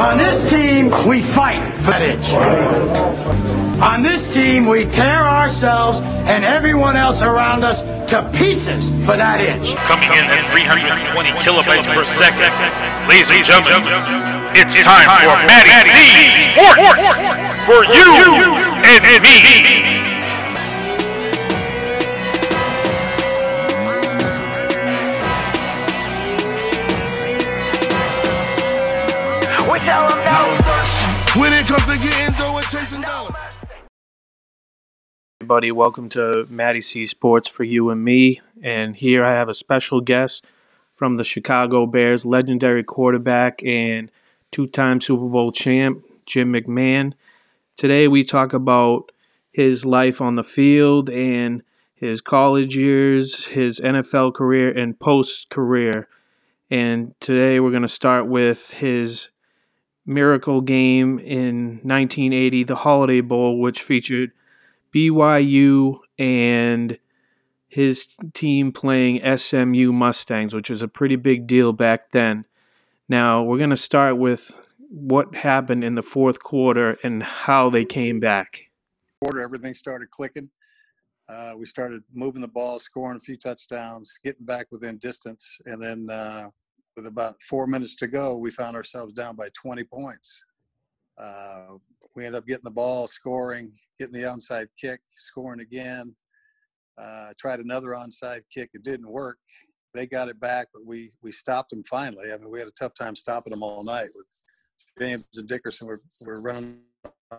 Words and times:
On 0.00 0.16
this 0.16 0.50
team, 0.50 0.90
we 1.06 1.20
fight 1.20 1.60
for 1.84 1.90
that 1.90 2.00
itch. 2.00 2.32
On 3.82 4.02
this 4.02 4.32
team, 4.32 4.64
we 4.64 4.86
tear 4.86 5.20
ourselves 5.20 6.00
and 6.24 6.42
everyone 6.42 6.96
else 6.96 7.20
around 7.20 7.64
us 7.64 7.80
to 8.10 8.24
pieces 8.32 8.88
for 9.04 9.20
that 9.20 9.44
itch. 9.44 9.76
Coming 9.84 10.08
in 10.08 10.24
at 10.24 10.48
320 10.56 11.30
kilobytes 11.44 11.84
per 11.92 12.04
second. 12.04 12.48
Ladies 13.12 13.28
and 13.28 13.44
gentlemen, 13.44 13.84
it's 14.56 14.80
time 14.80 15.04
for 15.20 15.36
Matty 15.44 15.76
C 15.84 16.56
Sports 16.56 17.04
for 17.68 17.84
you 17.84 18.08
and 18.88 19.04
me. 19.22 19.99
We 29.80 29.86
tell 29.86 30.08
them 30.08 30.18
no. 30.18 31.40
When 31.40 31.54
it 31.54 31.66
comes 31.66 31.86
to 31.86 31.96
getting 31.98 32.34
dough 32.36 32.58
and 32.58 32.66
chasing 32.66 33.00
dollars. 33.00 33.36
everybody. 35.40 35.72
Welcome 35.72 36.10
to 36.10 36.46
Matty 36.50 36.82
C 36.82 37.06
Sports 37.06 37.48
for 37.48 37.64
you 37.64 37.88
and 37.88 38.04
me. 38.04 38.42
And 38.62 38.94
here 38.94 39.24
I 39.24 39.32
have 39.32 39.48
a 39.48 39.54
special 39.54 40.02
guest 40.02 40.46
from 40.94 41.16
the 41.16 41.24
Chicago 41.24 41.86
Bears, 41.86 42.26
legendary 42.26 42.84
quarterback 42.84 43.64
and 43.64 44.10
two 44.50 44.66
time 44.66 45.00
Super 45.00 45.26
Bowl 45.26 45.50
champ, 45.50 46.04
Jim 46.26 46.52
McMahon. 46.52 47.14
Today 47.78 48.06
we 48.06 48.22
talk 48.22 48.52
about 48.52 49.12
his 49.50 49.86
life 49.86 50.20
on 50.20 50.34
the 50.34 50.44
field 50.44 51.08
and 51.08 51.62
his 51.94 52.20
college 52.20 52.76
years, 52.76 53.46
his 53.46 53.80
NFL 53.80 54.34
career, 54.34 54.76
and 54.76 55.00
post 55.00 55.48
career. 55.48 56.06
And 56.70 57.14
today 57.18 57.60
we're 57.60 57.70
going 57.70 57.80
to 57.80 57.88
start 57.88 58.26
with 58.26 58.72
his 58.72 59.30
miracle 60.06 60.60
game 60.60 61.18
in 61.18 61.80
1980, 61.82 62.64
the 62.64 62.76
Holiday 62.76 63.20
Bowl, 63.20 63.60
which 63.60 63.82
featured 63.82 64.32
BYU 64.94 65.98
and 66.18 66.98
his 67.68 68.16
team 68.34 68.72
playing 68.72 69.20
SMU 69.38 69.92
Mustangs, 69.92 70.52
which 70.52 70.70
was 70.70 70.82
a 70.82 70.88
pretty 70.88 71.16
big 71.16 71.46
deal 71.46 71.72
back 71.72 72.10
then. 72.10 72.44
Now, 73.08 73.42
we're 73.42 73.58
going 73.58 73.70
to 73.70 73.76
start 73.76 74.18
with 74.18 74.52
what 74.88 75.36
happened 75.36 75.84
in 75.84 75.94
the 75.94 76.02
fourth 76.02 76.42
quarter 76.42 76.98
and 77.04 77.22
how 77.22 77.70
they 77.70 77.84
came 77.84 78.18
back. 78.18 78.70
quarter, 79.22 79.40
everything 79.40 79.74
started 79.74 80.10
clicking. 80.10 80.50
Uh, 81.28 81.54
we 81.56 81.64
started 81.64 82.02
moving 82.12 82.42
the 82.42 82.48
ball, 82.48 82.80
scoring 82.80 83.16
a 83.16 83.20
few 83.20 83.36
touchdowns, 83.36 84.12
getting 84.24 84.44
back 84.44 84.66
within 84.72 84.98
distance, 84.98 85.60
and 85.66 85.80
then 85.80 86.10
uh, 86.10 86.50
with 87.00 87.10
about 87.10 87.34
four 87.48 87.66
minutes 87.66 87.94
to 87.96 88.06
go, 88.06 88.36
we 88.36 88.50
found 88.50 88.76
ourselves 88.76 89.14
down 89.14 89.34
by 89.34 89.48
20 89.54 89.84
points. 89.84 90.44
Uh, 91.16 91.76
we 92.14 92.26
ended 92.26 92.38
up 92.38 92.46
getting 92.46 92.64
the 92.64 92.70
ball, 92.70 93.06
scoring, 93.06 93.70
getting 93.98 94.12
the 94.12 94.20
onside 94.20 94.66
kick, 94.78 95.00
scoring 95.16 95.60
again. 95.60 96.14
Uh, 96.98 97.32
tried 97.38 97.60
another 97.60 97.90
onside 97.90 98.42
kick, 98.54 98.70
it 98.74 98.82
didn't 98.82 99.10
work. 99.10 99.38
They 99.94 100.06
got 100.06 100.28
it 100.28 100.38
back, 100.38 100.68
but 100.74 100.84
we 100.84 101.10
we 101.22 101.32
stopped 101.32 101.70
them 101.70 101.82
finally. 101.84 102.32
I 102.32 102.36
mean, 102.36 102.50
we 102.50 102.58
had 102.58 102.68
a 102.68 102.72
tough 102.78 102.92
time 102.94 103.16
stopping 103.16 103.50
them 103.50 103.62
all 103.62 103.82
night. 103.82 104.08
With 104.14 104.26
James 105.00 105.26
and 105.34 105.48
Dickerson 105.48 105.88
were 105.88 105.98
were 106.24 106.42
running 106.42 106.82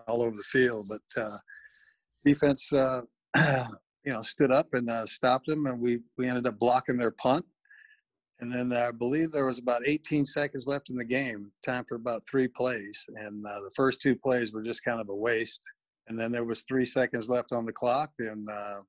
all 0.08 0.22
over 0.22 0.36
the 0.36 0.42
field, 0.42 0.86
but 0.90 1.22
uh, 1.22 1.36
defense, 2.24 2.70
uh, 2.72 3.02
you 4.04 4.12
know, 4.12 4.22
stood 4.22 4.52
up 4.52 4.68
and 4.74 4.90
uh, 4.90 5.06
stopped 5.06 5.46
them, 5.46 5.66
and 5.66 5.80
we 5.80 6.00
we 6.18 6.28
ended 6.28 6.46
up 6.46 6.58
blocking 6.58 6.98
their 6.98 7.12
punt. 7.12 7.46
And 8.42 8.52
then 8.52 8.72
I 8.72 8.90
believe 8.90 9.30
there 9.30 9.46
was 9.46 9.60
about 9.60 9.86
18 9.86 10.26
seconds 10.26 10.66
left 10.66 10.90
in 10.90 10.96
the 10.96 11.04
game, 11.04 11.52
time 11.64 11.84
for 11.88 11.94
about 11.94 12.22
three 12.28 12.48
plays, 12.48 13.06
and 13.14 13.46
uh, 13.46 13.60
the 13.60 13.70
first 13.76 14.02
two 14.02 14.16
plays 14.16 14.52
were 14.52 14.64
just 14.64 14.82
kind 14.82 15.00
of 15.00 15.08
a 15.10 15.14
waste. 15.14 15.62
And 16.08 16.18
then 16.18 16.32
there 16.32 16.44
was 16.44 16.62
three 16.62 16.84
seconds 16.84 17.28
left 17.28 17.52
on 17.52 17.64
the 17.64 17.72
clock, 17.72 18.10
and 18.18 18.50
uh, 18.50 18.80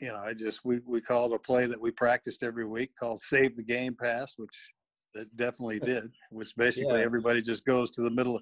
you 0.00 0.08
know, 0.08 0.16
I 0.16 0.34
just 0.34 0.64
we 0.64 0.80
we 0.84 1.00
called 1.00 1.32
a 1.32 1.38
play 1.38 1.66
that 1.66 1.80
we 1.80 1.92
practiced 1.92 2.42
every 2.42 2.66
week 2.66 2.90
called 2.98 3.22
"Save 3.22 3.56
the 3.56 3.62
Game 3.62 3.94
Pass," 4.02 4.34
which 4.36 4.72
it 5.14 5.28
definitely 5.36 5.78
did. 5.84 6.10
Which 6.32 6.52
basically 6.56 6.98
Yeah. 6.98 7.06
everybody 7.06 7.42
just 7.42 7.64
goes 7.64 7.92
to 7.92 8.02
the 8.02 8.10
middle 8.10 8.40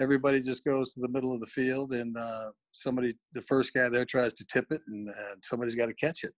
everybody 0.00 0.40
just 0.40 0.64
goes 0.64 0.92
to 0.92 1.00
the 1.00 1.08
middle 1.08 1.32
of 1.32 1.40
the 1.40 1.46
field 1.46 1.92
and 1.92 2.16
uh, 2.18 2.50
somebody 2.72 3.14
the 3.34 3.42
first 3.42 3.72
guy 3.74 3.88
there 3.88 4.04
tries 4.04 4.32
to 4.32 4.44
tip 4.46 4.66
it 4.70 4.80
and, 4.88 5.08
and 5.08 5.44
somebody's 5.44 5.76
got 5.76 5.86
to 5.86 5.94
catch 5.94 6.24
it 6.24 6.34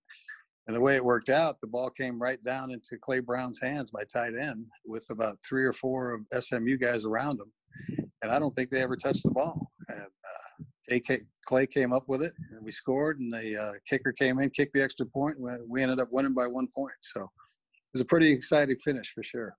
and 0.66 0.76
the 0.76 0.80
way 0.80 0.96
it 0.96 1.04
worked 1.04 1.28
out 1.28 1.60
the 1.60 1.66
ball 1.66 1.90
came 1.90 2.20
right 2.20 2.42
down 2.44 2.70
into 2.70 2.96
clay 3.00 3.20
brown's 3.20 3.58
hands 3.60 3.92
my 3.92 4.02
tight 4.12 4.32
end 4.38 4.64
with 4.84 5.06
about 5.10 5.36
three 5.46 5.64
or 5.64 5.72
four 5.72 6.14
of 6.14 6.42
smu 6.42 6.76
guys 6.76 7.04
around 7.04 7.40
him 7.40 8.06
and 8.22 8.32
i 8.32 8.38
don't 8.38 8.52
think 8.52 8.70
they 8.70 8.82
ever 8.82 8.96
touched 8.96 9.22
the 9.24 9.30
ball 9.30 9.58
and 9.88 10.00
uh, 10.00 10.64
AK, 10.94 11.20
clay 11.44 11.66
came 11.66 11.92
up 11.92 12.04
with 12.08 12.22
it 12.22 12.32
and 12.52 12.64
we 12.64 12.70
scored 12.70 13.18
and 13.20 13.32
the 13.32 13.56
uh, 13.56 13.72
kicker 13.88 14.12
came 14.12 14.40
in 14.40 14.50
kicked 14.50 14.74
the 14.74 14.82
extra 14.82 15.06
point 15.06 15.36
we- 15.68 15.82
ended 15.82 16.00
up 16.00 16.08
winning 16.12 16.34
by 16.34 16.46
one 16.46 16.68
point 16.74 16.94
so 17.00 17.22
it 17.22 17.92
was 17.94 18.00
a 18.00 18.06
pretty 18.06 18.30
exciting 18.30 18.76
finish 18.78 19.12
for 19.12 19.22
sure 19.22 19.56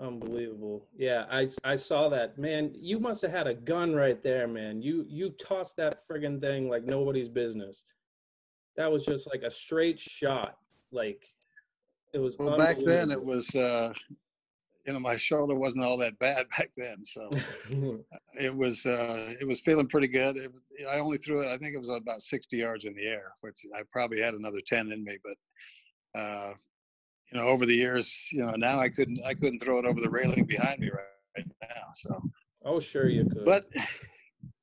Unbelievable. 0.00 0.86
Yeah, 0.96 1.24
I 1.28 1.48
I 1.64 1.74
saw 1.74 2.08
that. 2.10 2.38
Man, 2.38 2.70
you 2.72 3.00
must 3.00 3.20
have 3.22 3.32
had 3.32 3.48
a 3.48 3.54
gun 3.54 3.96
right 3.96 4.22
there, 4.22 4.46
man. 4.46 4.80
You 4.80 5.04
you 5.08 5.30
tossed 5.30 5.76
that 5.78 6.06
friggin' 6.08 6.40
thing 6.40 6.68
like 6.68 6.84
nobody's 6.84 7.28
business. 7.28 7.82
That 8.78 8.90
was 8.90 9.04
just 9.04 9.28
like 9.28 9.42
a 9.42 9.50
straight 9.50 9.98
shot. 9.98 10.56
Like 10.92 11.26
it 12.14 12.18
was 12.18 12.36
well 12.38 12.56
back 12.56 12.76
then 12.78 13.10
it 13.10 13.22
was 13.22 13.52
uh, 13.56 13.92
you 14.86 14.92
know 14.92 15.00
my 15.00 15.16
shoulder 15.16 15.56
wasn't 15.56 15.84
all 15.84 15.98
that 15.98 16.18
bad 16.20 16.46
back 16.56 16.70
then 16.76 17.04
so 17.04 17.28
it 18.40 18.56
was 18.56 18.86
uh, 18.86 19.34
it 19.40 19.46
was 19.46 19.60
feeling 19.60 19.88
pretty 19.88 20.06
good. 20.06 20.36
It, 20.36 20.52
I 20.88 21.00
only 21.00 21.18
threw 21.18 21.42
it. 21.42 21.48
I 21.48 21.58
think 21.58 21.74
it 21.74 21.80
was 21.80 21.90
about 21.90 22.22
60 22.22 22.56
yards 22.56 22.84
in 22.84 22.94
the 22.94 23.04
air, 23.04 23.32
which 23.40 23.66
I 23.74 23.82
probably 23.92 24.20
had 24.20 24.34
another 24.34 24.60
10 24.64 24.92
in 24.92 25.02
me. 25.02 25.18
But 25.24 26.18
uh, 26.18 26.52
you 27.32 27.38
know, 27.40 27.48
over 27.48 27.66
the 27.66 27.74
years, 27.74 28.28
you 28.30 28.46
know, 28.46 28.52
now 28.52 28.78
I 28.78 28.88
couldn't 28.88 29.20
I 29.26 29.34
couldn't 29.34 29.58
throw 29.58 29.78
it 29.80 29.86
over 29.86 30.00
the 30.00 30.08
railing 30.08 30.44
behind 30.44 30.78
me 30.78 30.88
right, 30.90 31.02
right 31.36 31.46
now. 31.62 31.82
So, 31.96 32.22
oh 32.64 32.78
sure 32.78 33.08
you 33.08 33.24
could. 33.24 33.44
but 33.44 33.64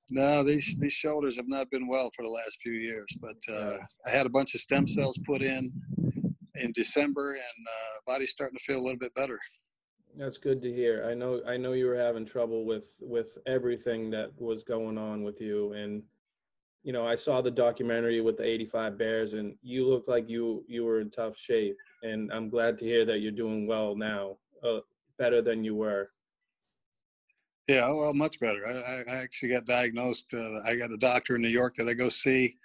no, 0.10 0.44
these 0.44 0.78
these 0.80 0.94
shoulders 0.94 1.36
have 1.36 1.48
not 1.48 1.70
been 1.70 1.88
well 1.88 2.12
for 2.16 2.24
the 2.24 2.30
last 2.30 2.60
few 2.62 2.74
years. 2.74 3.08
But 3.20 3.38
uh, 3.52 3.78
I 4.06 4.10
had 4.10 4.26
a 4.26 4.30
bunch 4.30 4.56
of 4.56 4.62
stem 4.62 4.88
cells 4.88 5.20
put 5.26 5.42
in 5.42 5.72
in 6.56 6.72
December, 6.74 7.34
and 7.34 7.42
uh, 7.42 8.00
body's 8.06 8.32
starting 8.32 8.58
to 8.58 8.64
feel 8.64 8.80
a 8.80 8.84
little 8.84 9.00
bit 9.00 9.14
better. 9.16 9.40
That's 10.18 10.38
good 10.38 10.62
to 10.62 10.72
hear. 10.72 11.08
I 11.10 11.14
know 11.14 11.42
I 11.48 11.58
know 11.58 11.74
you 11.74 11.88
were 11.88 11.98
having 11.98 12.26
trouble 12.26 12.66
with 12.66 12.96
with 13.02 13.38
everything 13.46 14.10
that 14.12 14.32
was 14.40 14.64
going 14.64 14.98
on 14.98 15.24
with 15.24 15.42
you 15.42 15.74
and 15.74 16.04
you 16.86 16.94
know, 16.94 17.06
I 17.06 17.16
saw 17.16 17.42
the 17.42 17.50
documentary 17.50 18.22
with 18.22 18.38
the 18.38 18.46
85 18.46 18.96
Bears 18.96 19.34
and 19.34 19.56
you 19.64 19.88
look 19.88 20.08
like 20.08 20.30
you 20.30 20.64
you 20.68 20.86
were 20.86 21.02
in 21.02 21.10
tough 21.10 21.36
shape 21.36 21.76
and 22.04 22.32
I'm 22.32 22.48
glad 22.48 22.78
to 22.78 22.86
hear 22.86 23.06
that 23.06 23.20
you're 23.22 23.32
doing 23.32 23.66
well 23.66 23.96
now. 23.96 24.38
Uh, 24.64 24.82
better 25.18 25.42
than 25.42 25.64
you 25.64 25.76
were. 25.76 26.08
Yeah, 27.68 27.90
well, 27.90 28.14
much 28.14 28.40
better. 28.40 28.66
I, 28.68 29.04
I 29.12 29.16
actually 29.18 29.50
got 29.50 29.66
diagnosed. 29.66 30.28
Uh, 30.34 30.60
I 30.64 30.76
got 30.76 30.92
a 30.92 30.98
doctor 30.98 31.36
in 31.36 31.42
New 31.42 31.48
York 31.50 31.74
that 31.78 31.90
I 31.90 31.94
go 31.94 32.10
see. 32.10 32.58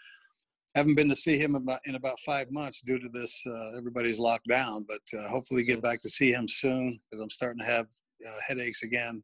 Haven't 0.75 0.94
been 0.94 1.09
to 1.09 1.16
see 1.16 1.38
him 1.38 1.55
about 1.55 1.81
in 1.87 1.94
about 1.94 2.19
five 2.25 2.53
months 2.53 2.81
due 2.83 2.99
to 2.99 3.09
this. 3.09 3.43
Uh, 3.47 3.72
everybody's 3.77 4.19
locked 4.19 4.47
down, 4.47 4.87
but 4.87 5.00
uh, 5.19 5.27
hopefully 5.28 5.65
get 5.65 5.83
back 5.83 6.03
to 6.03 6.09
see 6.11 6.33
him 6.33 6.47
soon 6.47 6.99
because 7.11 7.22
I'm 7.22 7.31
starting 7.31 7.61
to 7.61 7.66
have 7.66 7.87
uh, 8.27 8.31
headaches 8.47 8.83
again. 8.83 9.22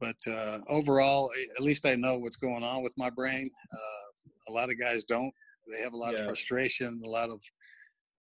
But 0.00 0.16
uh, 0.28 0.60
overall, 0.68 1.30
at 1.56 1.62
least 1.62 1.84
I 1.84 1.94
know 1.96 2.16
what's 2.18 2.36
going 2.36 2.62
on 2.62 2.82
with 2.82 2.94
my 2.96 3.10
brain. 3.10 3.50
Uh, 3.72 4.48
a 4.48 4.52
lot 4.52 4.70
of 4.70 4.78
guys 4.78 5.04
don't. 5.04 5.32
They 5.70 5.80
have 5.82 5.92
a 5.94 5.96
lot 5.96 6.14
Yeah. 6.14 6.20
of 6.20 6.26
frustration, 6.26 7.00
a 7.04 7.08
lot 7.08 7.28
of, 7.30 7.40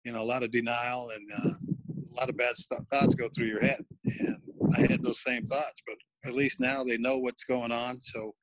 you 0.05 0.13
know, 0.13 0.23
a 0.23 0.25
lot 0.25 0.43
of 0.43 0.51
denial, 0.53 1.11
and 1.11 1.31
uh, 1.33 1.51
a 1.51 2.15
lot 2.21 2.29
of 2.29 2.37
bad 2.37 2.57
st- 2.57 2.89
thoughts 2.91 3.15
go 3.15 3.29
through 3.29 3.47
your 3.47 3.61
head. 3.61 3.85
And 4.21 4.37
I 4.77 4.81
had 4.81 5.03
those 5.03 5.23
same 5.23 5.47
thoughts, 5.47 5.83
but 5.87 5.97
at 6.29 6.35
least 6.35 6.61
now 6.61 6.83
they 6.85 6.99
know 6.99 7.19
what's 7.19 7.45
going 7.45 7.73
on. 7.73 8.01
So 8.01 8.35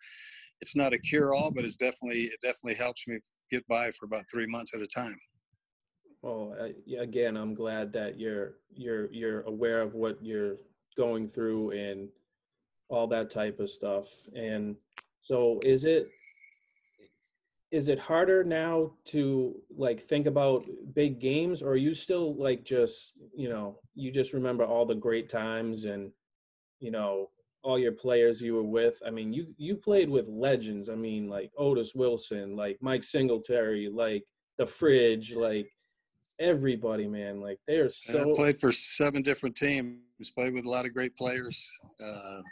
it's 0.62 0.76
not 0.76 0.94
a 0.94 1.00
cure-all, 1.00 1.52
but 1.52 1.66
it's 1.66 1.76
definitely 1.76 2.24
it 2.24 2.40
definitely 2.42 2.76
helps 2.76 3.08
me 3.08 3.20
get 3.52 3.68
by 3.68 3.92
for 4.00 4.06
about 4.06 4.26
three 4.32 4.48
months 4.48 4.74
at 4.74 4.82
a 4.82 4.88
time. 4.88 5.16
Well, 6.22 6.56
again, 6.98 7.36
I'm 7.36 7.54
glad 7.54 7.92
that 7.94 8.20
you're 8.20 8.54
you're 8.74 9.12
you're 9.12 9.42
aware 9.42 9.82
of 9.82 9.94
what 9.94 10.18
you're 10.22 10.56
going 10.96 11.28
through 11.28 11.72
and 11.72 12.08
all 12.90 13.08
that 13.08 13.30
type 13.30 13.60
of 13.60 13.70
stuff. 13.70 14.06
And 14.36 14.78
so, 15.20 15.60
is 15.64 15.84
it 15.84 16.10
is 17.74 17.90
it 17.90 17.98
harder 17.98 18.44
now 18.44 18.92
to 19.04 19.56
like 19.76 20.00
think 20.00 20.28
about 20.28 20.64
big 20.94 21.20
games, 21.20 21.64
or 21.64 21.70
are 21.70 21.76
you 21.76 21.96
still 21.96 22.36
like 22.36 22.64
just 22.64 23.14
you 23.36 23.50
know 23.50 23.80
you 23.96 24.12
just 24.12 24.32
remember 24.32 24.64
all 24.64 24.86
the 24.86 24.94
great 24.94 25.28
times 25.28 25.86
and 25.86 26.12
you 26.80 26.92
know 26.92 27.32
all 27.64 27.80
your 27.80 27.92
players 27.92 28.40
you 28.40 28.54
were 28.54 28.62
with? 28.62 29.02
I 29.06 29.10
mean, 29.10 29.34
you 29.34 29.48
you 29.58 29.76
played 29.76 30.08
with 30.08 30.28
legends. 30.28 30.88
I 30.88 30.94
mean, 30.94 31.28
like 31.28 31.52
Otis 31.58 31.96
Wilson, 31.96 32.56
like 32.56 32.78
Mike 32.80 33.04
Singletary, 33.04 33.90
like 33.92 34.24
the 34.60 34.68
Fridge, 34.68 35.36
like 35.36 35.68
everybody, 36.40 37.08
man. 37.08 37.42
Like 37.42 37.58
they're 37.68 37.90
so. 37.90 38.34
I 38.34 38.36
played 38.36 38.60
for 38.60 38.72
seven 38.72 39.24
different 39.24 39.56
teams. 39.56 39.98
Played 40.36 40.54
with 40.54 40.66
a 40.66 40.70
lot 40.70 40.86
of 40.86 40.94
great 40.94 41.18
players. 41.18 41.68
Uh, 42.00 42.44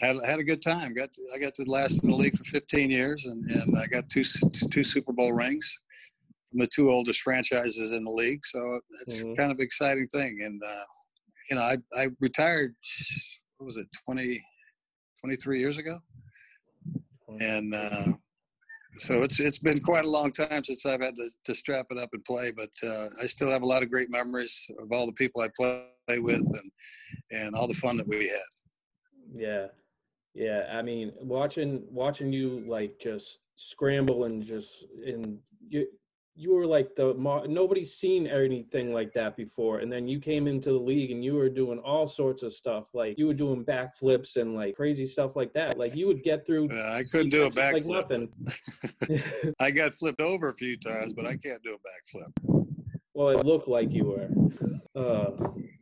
had 0.00 0.16
had 0.24 0.38
a 0.38 0.44
good 0.44 0.62
time. 0.62 0.94
Got 0.94 1.12
to, 1.12 1.22
I 1.34 1.38
got 1.38 1.54
to 1.56 1.64
last 1.64 2.02
in 2.04 2.10
the 2.10 2.16
league 2.16 2.36
for 2.36 2.44
15 2.44 2.90
years, 2.90 3.26
and, 3.26 3.44
and 3.50 3.76
I 3.78 3.86
got 3.86 4.08
two 4.08 4.24
two 4.70 4.84
Super 4.84 5.12
Bowl 5.12 5.32
rings 5.32 5.78
from 6.50 6.60
the 6.60 6.66
two 6.68 6.90
oldest 6.90 7.20
franchises 7.20 7.92
in 7.92 8.04
the 8.04 8.10
league. 8.10 8.44
So 8.46 8.80
it's 9.02 9.22
Mhm. 9.22 9.36
kind 9.36 9.52
of 9.52 9.58
an 9.58 9.64
exciting 9.64 10.08
thing. 10.08 10.40
And 10.42 10.60
uh, 10.62 10.84
you 11.50 11.56
know, 11.56 11.62
I 11.62 11.76
I 11.94 12.08
retired. 12.20 12.74
What 13.58 13.66
was 13.66 13.76
it? 13.76 13.88
20, 14.04 14.40
23 15.20 15.58
years 15.58 15.78
ago, 15.78 15.98
and. 17.40 17.74
Uh, 17.74 18.12
so 18.96 19.22
it's 19.22 19.38
it's 19.38 19.58
been 19.60 19.80
quite 19.80 20.04
a 20.06 20.08
long 20.08 20.32
time 20.32 20.64
since 20.64 20.84
I've 20.84 21.02
had 21.02 21.14
to, 21.14 21.28
to 21.44 21.54
strap 21.54 21.86
it 21.90 21.98
up 21.98 22.08
and 22.14 22.24
play, 22.24 22.50
but 22.50 22.70
uh, 22.82 23.08
I 23.22 23.26
still 23.28 23.48
have 23.50 23.62
a 23.62 23.66
lot 23.66 23.82
of 23.84 23.90
great 23.92 24.10
memories 24.10 24.60
of 24.80 24.90
all 24.90 25.06
the 25.06 25.12
people 25.12 25.40
I 25.42 25.48
play 25.56 26.18
with 26.18 26.40
and 26.40 26.72
and 27.30 27.54
all 27.54 27.68
the 27.68 27.74
fun 27.74 27.96
that 27.98 28.08
we 28.08 28.26
had. 28.28 28.52
Yeah. 29.36 29.66
Yeah. 30.38 30.68
I 30.72 30.82
mean, 30.82 31.12
watching 31.20 31.82
watching 31.90 32.32
you 32.32 32.62
like 32.66 32.98
just 33.00 33.40
scramble 33.56 34.24
and 34.24 34.42
just 34.42 34.84
and 35.04 35.38
you 35.68 35.86
you 36.36 36.54
were 36.54 36.64
like 36.66 36.94
the 36.94 37.12
nobody's 37.48 37.94
seen 37.94 38.28
anything 38.28 38.92
like 38.94 39.12
that 39.12 39.36
before 39.36 39.80
and 39.80 39.90
then 39.90 40.06
you 40.06 40.20
came 40.20 40.46
into 40.46 40.70
the 40.70 40.78
league 40.78 41.10
and 41.10 41.24
you 41.24 41.34
were 41.34 41.48
doing 41.48 41.80
all 41.80 42.06
sorts 42.06 42.44
of 42.44 42.52
stuff 42.52 42.84
like 42.94 43.18
you 43.18 43.26
were 43.26 43.34
doing 43.34 43.64
backflips 43.64 44.36
and 44.36 44.54
like 44.54 44.76
crazy 44.76 45.04
stuff 45.04 45.34
like 45.34 45.52
that 45.52 45.76
like 45.76 45.96
you 45.96 46.06
would 46.06 46.22
get 46.22 46.46
through 46.46 46.68
Uh, 46.70 46.92
I 46.92 47.02
couldn't 47.10 47.30
do 47.30 47.46
a 47.46 47.50
backflip. 47.50 47.72
like 47.72 47.86
nothing 47.86 48.32
I 49.58 49.72
got 49.72 49.94
flipped 49.94 50.20
over 50.20 50.50
a 50.50 50.54
few 50.54 50.76
times, 50.76 51.12
but 51.12 51.26
I 51.26 51.36
can't 51.36 51.60
do 51.64 51.74
a 51.74 51.78
backflip. 51.88 52.64
Well, 53.14 53.30
it 53.30 53.44
looked 53.44 53.66
like 53.66 53.90
you 53.92 54.04
were. 54.04 54.28
Uh, 54.94 55.32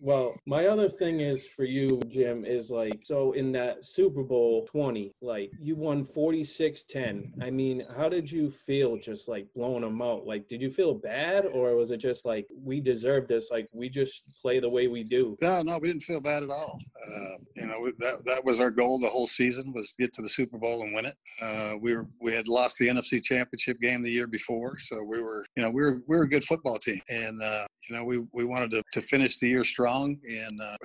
well, 0.06 0.36
my 0.46 0.66
other 0.66 0.88
thing 0.88 1.18
is 1.18 1.48
for 1.48 1.64
you, 1.64 2.00
Jim, 2.08 2.44
is 2.44 2.70
like, 2.70 3.00
so 3.02 3.32
in 3.32 3.50
that 3.52 3.84
Super 3.84 4.22
Bowl 4.22 4.64
20, 4.70 5.12
like 5.20 5.50
you 5.58 5.74
won 5.74 6.04
46 6.04 6.84
10. 6.84 7.32
I 7.42 7.50
mean, 7.50 7.84
how 7.96 8.08
did 8.08 8.30
you 8.30 8.52
feel 8.52 8.96
just 8.98 9.26
like 9.26 9.48
blowing 9.56 9.80
them 9.80 10.00
out? 10.00 10.24
Like, 10.24 10.48
did 10.48 10.62
you 10.62 10.70
feel 10.70 10.94
bad 10.94 11.46
or 11.46 11.74
was 11.74 11.90
it 11.90 11.96
just 11.96 12.24
like, 12.24 12.46
we 12.56 12.80
deserve 12.80 13.26
this? 13.26 13.50
Like, 13.50 13.68
we 13.72 13.88
just 13.88 14.40
play 14.40 14.60
the 14.60 14.70
way 14.70 14.86
we 14.86 15.02
do? 15.02 15.36
No, 15.42 15.62
no, 15.62 15.76
we 15.78 15.88
didn't 15.88 16.04
feel 16.04 16.20
bad 16.20 16.44
at 16.44 16.50
all. 16.50 16.78
Uh, 17.04 17.36
you 17.56 17.66
know, 17.66 17.90
that 17.98 18.24
that 18.26 18.44
was 18.44 18.60
our 18.60 18.70
goal 18.70 19.00
the 19.00 19.08
whole 19.08 19.26
season 19.26 19.72
was 19.74 19.96
get 19.98 20.12
to 20.14 20.22
the 20.22 20.28
Super 20.28 20.56
Bowl 20.56 20.84
and 20.84 20.94
win 20.94 21.06
it. 21.06 21.16
Uh, 21.42 21.74
we 21.80 21.96
were 21.96 22.06
we 22.20 22.32
had 22.32 22.46
lost 22.46 22.78
the 22.78 22.86
NFC 22.86 23.20
Championship 23.22 23.80
game 23.80 24.02
the 24.02 24.10
year 24.10 24.28
before, 24.28 24.78
so 24.78 25.02
we 25.02 25.20
were 25.20 25.44
you 25.56 25.62
know 25.62 25.70
we 25.70 25.82
were 25.82 26.02
we 26.06 26.16
were 26.16 26.24
a 26.24 26.28
good 26.28 26.44
football 26.44 26.78
team, 26.78 27.00
and 27.08 27.42
uh, 27.42 27.66
you 27.88 27.96
know 27.96 28.04
we 28.04 28.24
we 28.32 28.44
wanted 28.44 28.70
to, 28.70 28.82
to 28.92 29.00
finish 29.00 29.38
the 29.38 29.48
year 29.48 29.64
strong, 29.64 29.95
and 30.04 30.60
uh, 30.62 30.76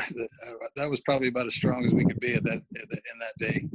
that 0.76 0.90
was 0.90 1.02
probably 1.02 1.28
about 1.28 1.48
as 1.48 1.56
strong 1.56 1.86
as 1.86 1.94
we 1.94 2.06
could 2.06 2.20
be 2.20 2.34
at 2.34 2.44
that 2.44 2.62
in 2.74 3.20
that 3.20 3.52
day. 3.52 3.70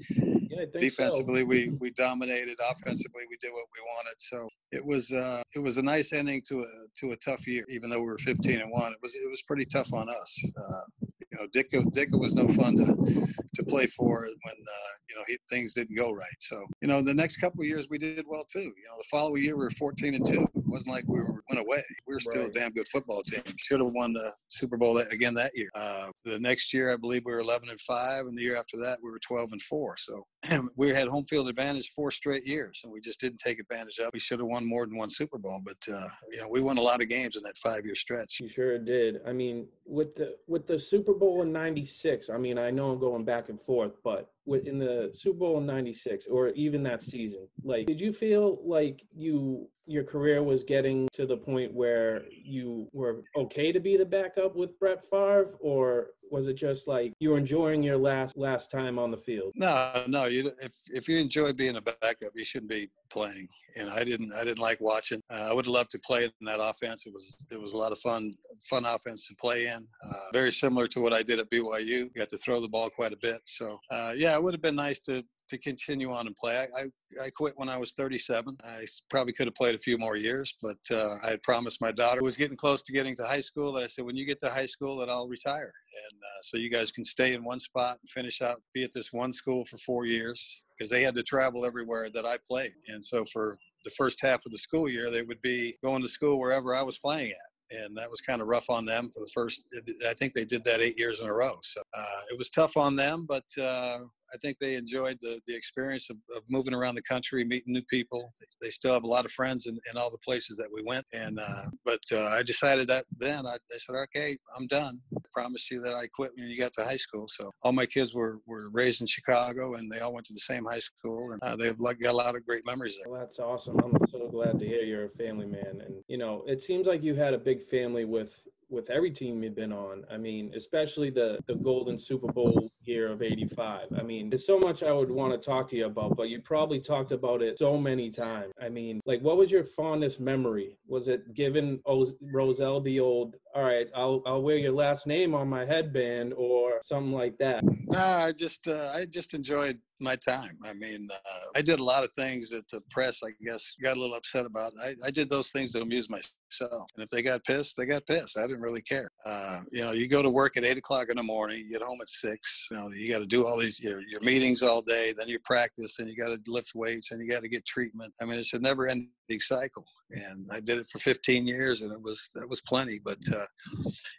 Yeah, 0.48 0.64
defensively 0.80 1.44
we 1.44 1.68
we 1.80 1.90
dominated. 1.90 2.56
Offensively 2.70 3.24
we 3.28 3.36
did 3.40 3.52
what 3.52 3.66
we 3.74 3.82
wanted. 3.94 4.14
So 4.18 4.48
it 4.72 4.84
was 4.84 5.12
uh 5.12 5.42
it 5.54 5.58
was 5.58 5.76
a 5.76 5.82
nice 5.82 6.12
ending 6.12 6.42
to 6.48 6.62
a 6.62 6.66
to 7.00 7.12
a 7.12 7.16
tough 7.16 7.46
year 7.46 7.64
even 7.68 7.90
though 7.90 8.00
we 8.00 8.06
were 8.06 8.18
15 8.18 8.60
and 8.60 8.70
1 8.70 8.92
it 8.92 8.98
was 9.02 9.14
it 9.14 9.28
was 9.28 9.42
pretty 9.42 9.66
tough 9.66 9.92
on 9.92 10.08
us. 10.08 10.44
Uh 10.58 11.06
you 11.30 11.38
know 11.38 11.46
Ditka 11.54 11.84
Ditka 11.92 12.18
was 12.18 12.34
no 12.34 12.48
fun 12.48 12.76
to 12.76 13.26
to 13.54 13.64
play 13.64 13.86
for 13.86 14.22
when 14.22 14.54
uh 14.54 14.92
you 15.08 15.16
know 15.16 15.22
he, 15.26 15.38
things 15.50 15.74
didn't 15.74 15.96
go 15.96 16.12
right. 16.12 16.40
So 16.40 16.64
you 16.80 16.88
know 16.88 17.02
the 17.02 17.14
next 17.14 17.36
couple 17.38 17.60
of 17.60 17.66
years 17.66 17.88
we 17.90 17.98
did 17.98 18.24
well 18.26 18.44
too. 18.44 18.60
You 18.60 18.86
know 18.88 18.96
the 18.98 19.08
following 19.10 19.42
year 19.42 19.56
we 19.56 19.64
were 19.64 19.70
14 19.70 20.14
and 20.14 20.26
2 20.26 20.46
it 20.66 20.70
wasn't 20.70 20.88
like 20.94 21.04
we 21.06 21.20
were 21.20 21.42
went 21.48 21.60
away. 21.64 21.82
We 22.06 22.14
were 22.14 22.20
still 22.20 22.42
Right. 22.42 22.50
a 22.50 22.52
damn 22.52 22.72
good 22.72 22.88
football 22.88 23.22
team. 23.22 23.42
Should 23.56 23.80
have 23.80 23.92
won 23.94 24.12
the 24.12 24.32
Super 24.48 24.76
Bowl 24.76 24.94
that- 24.94 25.12
again 25.12 25.34
that 25.34 25.52
year. 25.54 25.70
Uh 25.74 26.08
the 26.24 26.38
next 26.40 26.72
year 26.74 26.92
I 26.92 26.96
believe 26.96 27.22
we 27.24 27.32
were 27.32 27.38
11 27.40 27.68
and 27.68 27.80
5 27.80 28.26
and 28.26 28.36
the 28.36 28.42
year 28.42 28.56
after 28.56 28.76
that 28.78 28.98
we 29.02 29.10
were 29.10 29.20
12 29.20 29.52
and 29.52 29.62
4 29.62 29.96
so 29.98 30.24
we 30.76 30.88
had 30.88 31.08
home 31.08 31.24
field 31.24 31.48
advantage 31.48 31.92
four 31.94 32.10
straight 32.10 32.46
years, 32.46 32.80
and 32.84 32.92
we 32.92 33.00
just 33.00 33.20
didn't 33.20 33.38
take 33.38 33.58
advantage 33.58 33.98
of. 33.98 34.08
it. 34.08 34.12
We 34.14 34.20
should 34.20 34.38
have 34.38 34.48
won 34.48 34.66
more 34.66 34.86
than 34.86 34.96
one 34.96 35.10
Super 35.10 35.38
Bowl, 35.38 35.60
but 35.64 35.76
uh, 35.92 36.08
you 36.30 36.38
know 36.38 36.48
we 36.48 36.60
won 36.60 36.78
a 36.78 36.82
lot 36.82 37.02
of 37.02 37.08
games 37.08 37.36
in 37.36 37.42
that 37.42 37.58
five-year 37.58 37.94
stretch. 37.94 38.40
You 38.40 38.48
sure 38.48 38.78
did. 38.78 39.20
I 39.26 39.32
mean, 39.32 39.66
with 39.84 40.14
the 40.16 40.36
with 40.46 40.66
the 40.66 40.78
Super 40.78 41.14
Bowl 41.14 41.42
in 41.42 41.52
'96. 41.52 42.30
I 42.30 42.38
mean, 42.38 42.58
I 42.58 42.70
know 42.70 42.90
I'm 42.90 42.98
going 42.98 43.24
back 43.24 43.48
and 43.48 43.60
forth, 43.60 43.92
but 44.04 44.30
with, 44.44 44.66
in 44.66 44.78
the 44.78 45.10
Super 45.14 45.38
Bowl 45.38 45.58
in 45.58 45.66
'96, 45.66 46.26
or 46.26 46.48
even 46.50 46.82
that 46.84 47.02
season, 47.02 47.48
like, 47.64 47.86
did 47.86 48.00
you 48.00 48.12
feel 48.12 48.58
like 48.64 49.02
you 49.10 49.68
your 49.86 50.02
career 50.02 50.42
was 50.42 50.64
getting 50.64 51.08
to 51.12 51.26
the 51.26 51.36
point 51.36 51.72
where 51.72 52.24
you 52.30 52.88
were 52.92 53.22
okay 53.36 53.70
to 53.70 53.78
be 53.78 53.96
the 53.96 54.04
backup 54.04 54.56
with 54.56 54.78
Brett 54.80 55.04
Favre, 55.06 55.54
or 55.60 56.08
was 56.30 56.48
it 56.48 56.54
just 56.54 56.88
like 56.88 57.12
you 57.20 57.30
were 57.30 57.38
enjoying 57.38 57.82
your 57.82 57.96
last 57.96 58.36
last 58.36 58.70
time 58.70 58.98
on 58.98 59.10
the 59.10 59.16
field? 59.16 59.52
No, 59.54 60.04
no. 60.08 60.26
You 60.36 60.52
if 60.60 60.72
if 60.92 61.08
you 61.08 61.18
enjoy 61.18 61.52
being 61.52 61.76
a 61.76 61.80
backup, 61.80 62.32
you 62.34 62.44
shouldn't 62.44 62.70
be 62.70 62.88
playing. 63.10 63.48
And 63.78 63.90
I 63.90 64.04
didn't. 64.04 64.32
I 64.32 64.44
didn't 64.44 64.58
like 64.58 64.80
watching. 64.80 65.20
Uh, 65.30 65.48
I 65.50 65.54
would 65.54 65.66
loved 65.66 65.90
to 65.90 65.98
play 65.98 66.24
in 66.24 66.30
that 66.42 66.60
offense. 66.60 67.02
It 67.06 67.12
was 67.12 67.36
it 67.50 67.60
was 67.60 67.72
a 67.72 67.76
lot 67.76 67.92
of 67.92 67.98
fun 67.98 68.32
fun 68.68 68.84
offense 68.84 69.26
to 69.28 69.34
play 69.36 69.66
in. 69.66 69.86
Uh, 70.08 70.24
very 70.32 70.52
similar 70.52 70.86
to 70.88 71.00
what 71.00 71.12
I 71.12 71.22
did 71.22 71.38
at 71.38 71.50
BYU. 71.50 71.86
You 71.86 72.10
got 72.16 72.30
to 72.30 72.38
throw 72.38 72.60
the 72.60 72.68
ball 72.68 72.90
quite 72.90 73.12
a 73.12 73.18
bit. 73.20 73.40
So 73.44 73.78
uh, 73.90 74.12
yeah, 74.16 74.34
it 74.34 74.42
would 74.42 74.54
have 74.54 74.62
been 74.62 74.76
nice 74.76 75.00
to 75.00 75.24
to 75.48 75.58
continue 75.58 76.10
on 76.10 76.26
and 76.26 76.36
play. 76.36 76.56
I, 76.56 76.80
I, 76.80 77.26
I 77.26 77.30
quit 77.30 77.54
when 77.56 77.68
I 77.68 77.76
was 77.76 77.92
37. 77.92 78.56
I 78.64 78.86
probably 79.10 79.32
could 79.32 79.46
have 79.46 79.54
played 79.54 79.74
a 79.74 79.78
few 79.78 79.98
more 79.98 80.16
years, 80.16 80.54
but 80.62 80.78
uh, 80.90 81.16
I 81.22 81.30
had 81.30 81.42
promised 81.42 81.80
my 81.80 81.92
daughter 81.92 82.22
was 82.22 82.36
getting 82.36 82.56
close 82.56 82.82
to 82.82 82.92
getting 82.92 83.16
to 83.16 83.24
high 83.24 83.40
school 83.40 83.72
that 83.72 83.84
I 83.84 83.86
said, 83.86 84.04
when 84.04 84.16
you 84.16 84.26
get 84.26 84.40
to 84.40 84.50
high 84.50 84.66
school, 84.66 84.96
that 84.98 85.10
I'll 85.10 85.28
retire, 85.28 85.62
and 85.62 86.20
uh, 86.22 86.42
so 86.42 86.56
you 86.56 86.70
guys 86.70 86.90
can 86.90 87.04
stay 87.04 87.34
in 87.34 87.44
one 87.44 87.60
spot 87.60 87.98
and 88.00 88.10
finish 88.10 88.42
out, 88.42 88.60
be 88.74 88.84
at 88.84 88.92
this 88.92 89.12
one 89.12 89.32
school 89.32 89.64
for 89.64 89.78
four 89.78 90.06
years 90.06 90.62
because 90.76 90.90
they 90.90 91.02
had 91.02 91.14
to 91.14 91.22
travel 91.22 91.64
everywhere 91.64 92.10
that 92.10 92.26
I 92.26 92.36
played, 92.46 92.72
and 92.88 93.04
so 93.04 93.24
for 93.32 93.58
the 93.84 93.90
first 93.90 94.20
half 94.20 94.44
of 94.44 94.52
the 94.52 94.58
school 94.58 94.88
year, 94.88 95.10
they 95.10 95.22
would 95.22 95.40
be 95.42 95.76
going 95.84 96.02
to 96.02 96.08
school 96.08 96.40
wherever 96.40 96.74
I 96.74 96.82
was 96.82 96.98
playing 96.98 97.30
at 97.30 97.56
and 97.70 97.96
that 97.96 98.10
was 98.10 98.20
kind 98.20 98.40
of 98.40 98.48
rough 98.48 98.68
on 98.68 98.84
them 98.84 99.10
for 99.12 99.20
the 99.20 99.30
first. 99.32 99.62
I 100.08 100.14
think 100.14 100.34
they 100.34 100.44
did 100.44 100.64
that 100.64 100.80
eight 100.80 100.98
years 100.98 101.20
in 101.20 101.28
a 101.28 101.32
row. 101.32 101.56
So 101.62 101.82
uh, 101.94 102.20
it 102.30 102.38
was 102.38 102.48
tough 102.48 102.76
on 102.76 102.96
them, 102.96 103.26
but 103.28 103.44
uh, 103.60 104.00
I 104.32 104.36
think 104.38 104.58
they 104.58 104.74
enjoyed 104.74 105.18
the 105.20 105.40
the 105.46 105.54
experience 105.54 106.10
of, 106.10 106.16
of 106.34 106.42
moving 106.48 106.74
around 106.74 106.94
the 106.94 107.02
country, 107.02 107.44
meeting 107.44 107.72
new 107.72 107.82
people. 107.82 108.32
They 108.60 108.70
still 108.70 108.92
have 108.92 109.04
a 109.04 109.08
lot 109.08 109.24
of 109.24 109.32
friends 109.32 109.66
in, 109.66 109.78
in 109.90 109.98
all 109.98 110.10
the 110.10 110.18
places 110.18 110.56
that 110.56 110.68
we 110.72 110.82
went. 110.82 111.06
And 111.12 111.38
uh, 111.38 111.66
but 111.84 112.00
uh, 112.12 112.26
I 112.26 112.42
decided 112.42 112.88
that 112.88 113.04
then 113.16 113.46
I, 113.46 113.54
I 113.54 113.78
said, 113.78 113.94
okay, 113.94 114.38
I'm 114.56 114.66
done. 114.66 115.00
I 115.16 115.20
promised 115.32 115.70
you 115.70 115.80
that 115.82 115.94
I 115.94 116.06
quit 116.08 116.32
when 116.36 116.48
you 116.48 116.58
got 116.58 116.72
to 116.74 116.84
high 116.84 116.96
school. 116.96 117.26
So 117.28 117.52
all 117.62 117.72
my 117.72 117.86
kids 117.86 118.14
were 118.14 118.38
were 118.46 118.68
raised 118.70 119.00
in 119.00 119.06
Chicago, 119.06 119.74
and 119.74 119.90
they 119.90 120.00
all 120.00 120.12
went 120.12 120.26
to 120.26 120.34
the 120.34 120.40
same 120.40 120.64
high 120.64 120.80
school, 120.80 121.32
and 121.32 121.42
uh, 121.42 121.56
they've 121.56 121.78
got 121.78 122.12
a 122.12 122.16
lot 122.16 122.36
of 122.36 122.46
great 122.46 122.66
memories 122.66 122.98
there. 122.98 123.12
Well, 123.12 123.20
that's 123.20 123.38
awesome. 123.38 123.78
I'm 123.78 123.96
so 124.10 124.28
glad 124.28 124.58
to 124.58 124.66
hear 124.66 124.82
you're 124.82 125.06
a 125.06 125.10
family 125.10 125.46
man. 125.46 125.82
And 125.84 126.02
you 126.08 126.18
know, 126.18 126.44
it 126.46 126.62
seems 126.62 126.86
like 126.86 127.02
you 127.02 127.14
had 127.14 127.34
a 127.34 127.38
big 127.38 127.62
family 127.62 128.04
with 128.04 128.42
with 128.68 128.90
every 128.90 129.10
team 129.10 129.42
you've 129.42 129.54
been 129.54 129.72
on. 129.72 130.04
I 130.10 130.16
mean, 130.16 130.52
especially 130.54 131.10
the 131.10 131.38
the 131.46 131.54
Golden 131.54 131.98
Super 131.98 132.32
Bowl 132.32 132.68
year 132.84 133.08
of 133.10 133.22
'85. 133.22 133.88
I 133.98 134.02
mean, 134.02 134.30
there's 134.30 134.46
so 134.46 134.58
much 134.58 134.82
I 134.82 134.92
would 134.92 135.10
want 135.10 135.32
to 135.32 135.38
talk 135.38 135.68
to 135.68 135.76
you 135.76 135.86
about, 135.86 136.16
but 136.16 136.28
you 136.28 136.40
probably 136.40 136.80
talked 136.80 137.12
about 137.12 137.42
it 137.42 137.58
so 137.58 137.76
many 137.76 138.10
times. 138.10 138.52
I 138.60 138.68
mean, 138.68 139.00
like, 139.06 139.20
what 139.20 139.36
was 139.36 139.50
your 139.50 139.64
fondest 139.64 140.20
memory? 140.20 140.78
Was 140.88 141.08
it 141.08 141.34
giving 141.34 141.80
Oz- 141.86 142.14
Rozelle 142.20 142.80
the 142.80 143.00
old, 143.00 143.36
"All 143.56 143.62
right, 143.64 143.88
I'll 143.94 144.22
I'll 144.26 144.42
wear 144.42 144.58
your 144.58 144.72
last 144.72 145.06
name 145.06 145.34
on 145.34 145.48
my 145.48 145.64
headband" 145.64 146.34
or 146.36 146.78
something 146.82 147.12
like 147.12 147.38
that? 147.38 147.64
No, 147.64 147.98
I 147.98 148.32
just 148.32 148.68
uh, 148.68 148.92
I 148.94 149.06
just 149.06 149.32
enjoyed 149.32 149.78
my 149.98 150.16
time. 150.28 150.58
I 150.62 150.74
mean, 150.74 151.08
uh, 151.10 151.46
I 151.56 151.62
did 151.62 151.78
a 151.78 151.82
lot 151.82 152.04
of 152.04 152.10
things 152.12 152.50
that 152.50 152.68
the 152.68 152.82
press, 152.90 153.20
I 153.24 153.30
guess, 153.42 153.72
got 153.82 153.96
a 153.96 154.00
little 154.00 154.14
upset 154.14 154.44
about. 154.44 154.72
I, 154.78 154.94
I 155.02 155.10
did 155.10 155.30
those 155.30 155.48
things 155.48 155.72
to 155.72 155.80
amuse 155.80 156.10
myself, 156.10 156.90
and 156.94 157.02
if 157.02 157.08
they 157.08 157.22
got 157.22 157.44
pissed, 157.44 157.78
they 157.78 157.86
got 157.86 158.04
pissed. 158.06 158.36
I 158.36 158.42
didn't 158.42 158.60
really 158.60 158.82
care. 158.82 159.08
Uh, 159.24 159.62
you 159.72 159.80
know, 159.80 159.92
you 159.92 160.06
go 160.06 160.20
to 160.20 160.28
work 160.28 160.58
at 160.58 160.64
eight 160.64 160.76
o'clock 160.76 161.08
in 161.08 161.16
the 161.16 161.22
morning, 161.22 161.58
you 161.60 161.70
get 161.70 161.82
home 161.82 162.00
at 162.02 162.10
six. 162.10 162.66
You 162.70 162.76
know, 162.76 162.90
you 162.90 163.10
got 163.10 163.20
to 163.20 163.26
do 163.26 163.46
all 163.46 163.56
these 163.56 163.80
your, 163.80 164.02
your 164.06 164.20
meetings 164.20 164.62
all 164.62 164.82
day, 164.82 165.14
then 165.16 165.28
you 165.28 165.38
practice, 165.44 165.94
and 165.98 166.10
you 166.10 166.16
got 166.16 166.28
to 166.28 166.38
lift 166.46 166.72
weights, 166.74 167.10
and 167.10 167.22
you 167.22 167.26
got 167.26 167.40
to 167.40 167.48
get 167.48 167.64
treatment. 167.64 168.12
I 168.20 168.26
mean, 168.26 168.38
it's 168.38 168.52
a 168.52 168.58
never-ending 168.58 169.08
cycle, 169.40 169.84
and 170.10 170.48
I 170.50 170.60
did 170.60 170.78
it 170.78 170.86
for 170.90 170.98
15 170.98 171.46
years, 171.46 171.82
and 171.82 171.92
it 171.92 172.00
was 172.00 172.30
that 172.34 172.48
was 172.48 172.60
plenty. 172.62 173.00
But 173.04 173.18
uh, 173.34 173.46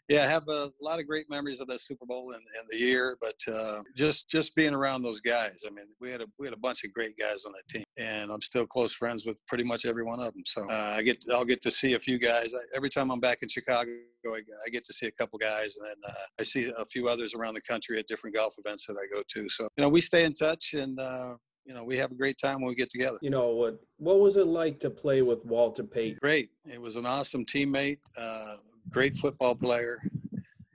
yeah, 0.10 0.24
I 0.24 0.28
have 0.28 0.48
a 0.50 0.72
lot 0.82 1.00
of 1.00 1.08
great 1.08 1.30
memories 1.30 1.60
of 1.60 1.68
that 1.68 1.82
Super 1.82 2.06
Bowl 2.06 2.32
and, 2.32 2.44
and 2.60 2.70
the 2.70 2.78
year. 2.78 3.18
But 3.22 3.54
uh, 3.54 3.80
just 3.96 4.30
just 4.30 4.56
being 4.56 4.74
around 4.74 5.02
those 5.02 5.22
guys, 5.22 5.62
I 5.66 5.70
mean, 5.70 5.86
we 6.00 6.10
had 6.10 6.22
a 6.22 6.26
we 6.40 6.46
had 6.48 6.54
a 6.54 6.60
bunch 6.60 6.84
of 6.84 6.94
great 6.94 7.18
guys 7.18 7.46
on 7.46 7.54
that 7.54 7.68
team, 7.70 7.84
and 7.98 8.32
I'm 8.32 8.42
still 8.42 8.66
close 8.66 8.94
friends 8.94 9.26
with 9.26 9.38
pretty 9.48 9.64
much 9.64 9.86
every 9.86 10.04
one 10.04 10.20
of 10.20 10.34
them. 10.34 10.44
So 10.46 10.68
uh, 10.70 10.96
I 10.98 11.04
get 11.04 11.18
I'll 11.32 11.46
get 11.46 11.62
to 11.64 11.72
see 11.72 11.94
a 11.94 12.00
few 12.00 12.20
guys 12.20 12.50
I, 12.54 12.76
every 12.76 12.90
time 12.90 13.12
I'm 13.12 13.20
back 13.20 13.40
in 13.42 13.50
Chicago. 13.50 13.92
I, 14.26 14.42
I 14.66 14.70
get 14.70 14.86
to 14.86 14.94
see 14.94 15.08
a 15.08 15.12
couple 15.12 15.40
guys, 15.40 15.78
and 15.78 15.88
then 15.88 15.96
uh, 16.06 16.26
I 16.40 16.44
see 16.44 16.70
a 16.78 16.86
few 16.86 17.08
others 17.08 17.34
around 17.34 17.54
the 17.54 17.62
country 17.62 17.98
at 17.98 18.08
different 18.08 18.36
golf 18.36 18.56
events 18.58 18.86
that 18.88 18.98
I 18.98 19.08
go 19.16 19.24
to. 19.26 19.50
So 19.50 19.70
you 19.78 19.84
know, 19.84 19.90
we 19.90 20.02
stay 20.02 20.26
in 20.26 20.34
touch, 20.34 20.74
and 20.74 21.00
uh, 21.00 21.36
you 21.68 21.74
know, 21.74 21.84
we 21.84 21.98
have 21.98 22.12
a 22.12 22.16
great 22.16 22.38
time 22.38 22.62
when 22.62 22.70
we 22.70 22.76
get 22.76 22.90
together. 22.90 23.18
You 23.22 23.30
know 23.30 23.50
what? 23.50 23.80
What 23.98 24.20
was 24.20 24.38
it 24.38 24.48
like 24.48 24.80
to 24.80 24.90
play 24.90 25.22
with 25.22 25.44
Walter 25.46 25.84
Payton? 25.84 26.20
Great. 26.22 26.50
It 26.66 26.82
was 26.82 26.96
an 26.96 27.06
awesome 27.06 27.46
teammate, 27.46 28.00
uh, 28.16 28.56
great 28.90 29.18
football 29.18 29.54
player. 29.54 30.00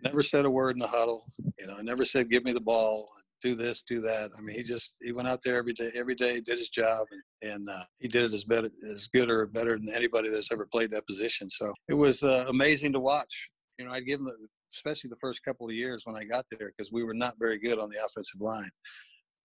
Never 0.05 0.21
said 0.21 0.45
a 0.45 0.51
word 0.51 0.77
in 0.77 0.81
the 0.81 0.87
huddle. 0.87 1.25
You 1.59 1.67
know, 1.67 1.79
never 1.81 2.05
said, 2.05 2.31
"Give 2.31 2.45
me 2.45 2.53
the 2.53 2.61
ball." 2.61 3.09
Do 3.41 3.57
this, 3.57 3.83
do 3.83 4.01
that. 4.03 4.31
I 4.39 4.41
mean, 4.41 4.55
he 4.55 4.63
just 4.63 4.95
he 5.03 5.11
went 5.11 5.27
out 5.27 5.41
there 5.45 5.57
every 5.57 5.73
day, 5.73 5.91
every 5.97 6.15
day, 6.15 6.41
did 6.41 6.59
his 6.59 6.69
job, 6.69 7.09
and, 7.11 7.53
and 7.53 7.69
uh, 7.69 7.83
he 7.99 8.07
did 8.07 8.23
it 8.23 8.33
as 8.33 8.45
better, 8.45 8.71
as 8.89 9.09
good 9.09 9.29
or 9.29 9.47
better 9.47 9.73
than 9.73 9.89
anybody 9.93 10.31
that's 10.31 10.53
ever 10.53 10.69
played 10.71 10.93
that 10.93 11.09
position. 11.09 11.51
So 11.51 11.75
it 11.89 11.95
was 11.95 12.23
uh, 12.23 12.47
amazing 12.49 12.93
to 12.93 13.01
watch. 13.01 13.49
You 13.81 13.87
know, 13.87 13.93
I'd 13.93 14.07
give 14.07 14.21
him, 14.21 14.27
the, 14.27 14.37
especially 14.73 15.11
the 15.11 15.17
first 15.21 15.45
couple 15.45 15.67
of 15.67 15.75
years 15.75 16.03
when 16.05 16.15
I 16.15 16.23
got 16.23 16.45
there, 16.53 16.71
because 16.77 16.93
we 16.93 17.03
were 17.03 17.15
not 17.15 17.35
very 17.41 17.59
good 17.59 17.81
on 17.81 17.91
the 17.91 17.99
offensive 18.05 18.41
line 18.41 18.71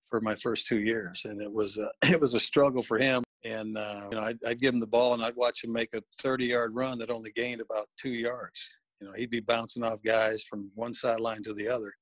for 0.10 0.22
my 0.22 0.36
first 0.36 0.68
two 0.68 0.80
years, 0.80 1.24
and 1.26 1.42
it 1.42 1.52
was 1.52 1.78
a, 1.78 1.90
it 2.12 2.20
was 2.20 2.34
a 2.34 2.40
struggle 2.40 2.82
for 2.82 2.98
him. 2.98 3.24
And 3.44 3.78
uh, 3.78 4.08
you 4.12 4.18
know, 4.18 4.24
I'd, 4.24 4.38
I'd 4.46 4.60
give 4.60 4.74
him 4.74 4.80
the 4.80 4.88
ball, 4.88 5.14
and 5.14 5.24
I'd 5.24 5.36
watch 5.36 5.64
him 5.64 5.72
make 5.72 5.94
a 5.94 6.02
30-yard 6.24 6.74
run 6.74 6.98
that 7.00 7.12
only 7.12 7.32
gained 7.32 7.62
about 7.62 7.88
two 8.02 8.12
yards. 8.12 8.68
You 9.00 9.08
know, 9.08 9.14
he'd 9.14 9.30
be 9.30 9.40
bouncing 9.40 9.84
off 9.84 10.02
guys 10.04 10.44
from 10.50 10.72
one 10.74 10.94
sideline 10.94 11.44
to 11.44 11.54
the 11.54 11.68
other. 11.68 11.94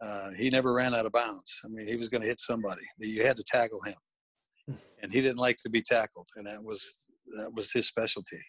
Uh, 0.00 0.30
he 0.32 0.50
never 0.50 0.72
ran 0.72 0.94
out 0.94 1.06
of 1.06 1.12
bounds. 1.12 1.60
I 1.64 1.68
mean, 1.68 1.86
he 1.86 1.96
was 1.96 2.08
going 2.08 2.20
to 2.20 2.26
hit 2.26 2.40
somebody. 2.40 2.82
You 2.98 3.24
had 3.24 3.36
to 3.36 3.44
tackle 3.44 3.80
him, 3.82 4.76
and 5.02 5.12
he 5.12 5.20
didn't 5.22 5.38
like 5.38 5.56
to 5.58 5.70
be 5.70 5.82
tackled, 5.82 6.28
and 6.36 6.46
that 6.46 6.62
was 6.62 6.84
that 7.36 7.52
was 7.54 7.72
his 7.72 7.86
specialty. 7.86 8.40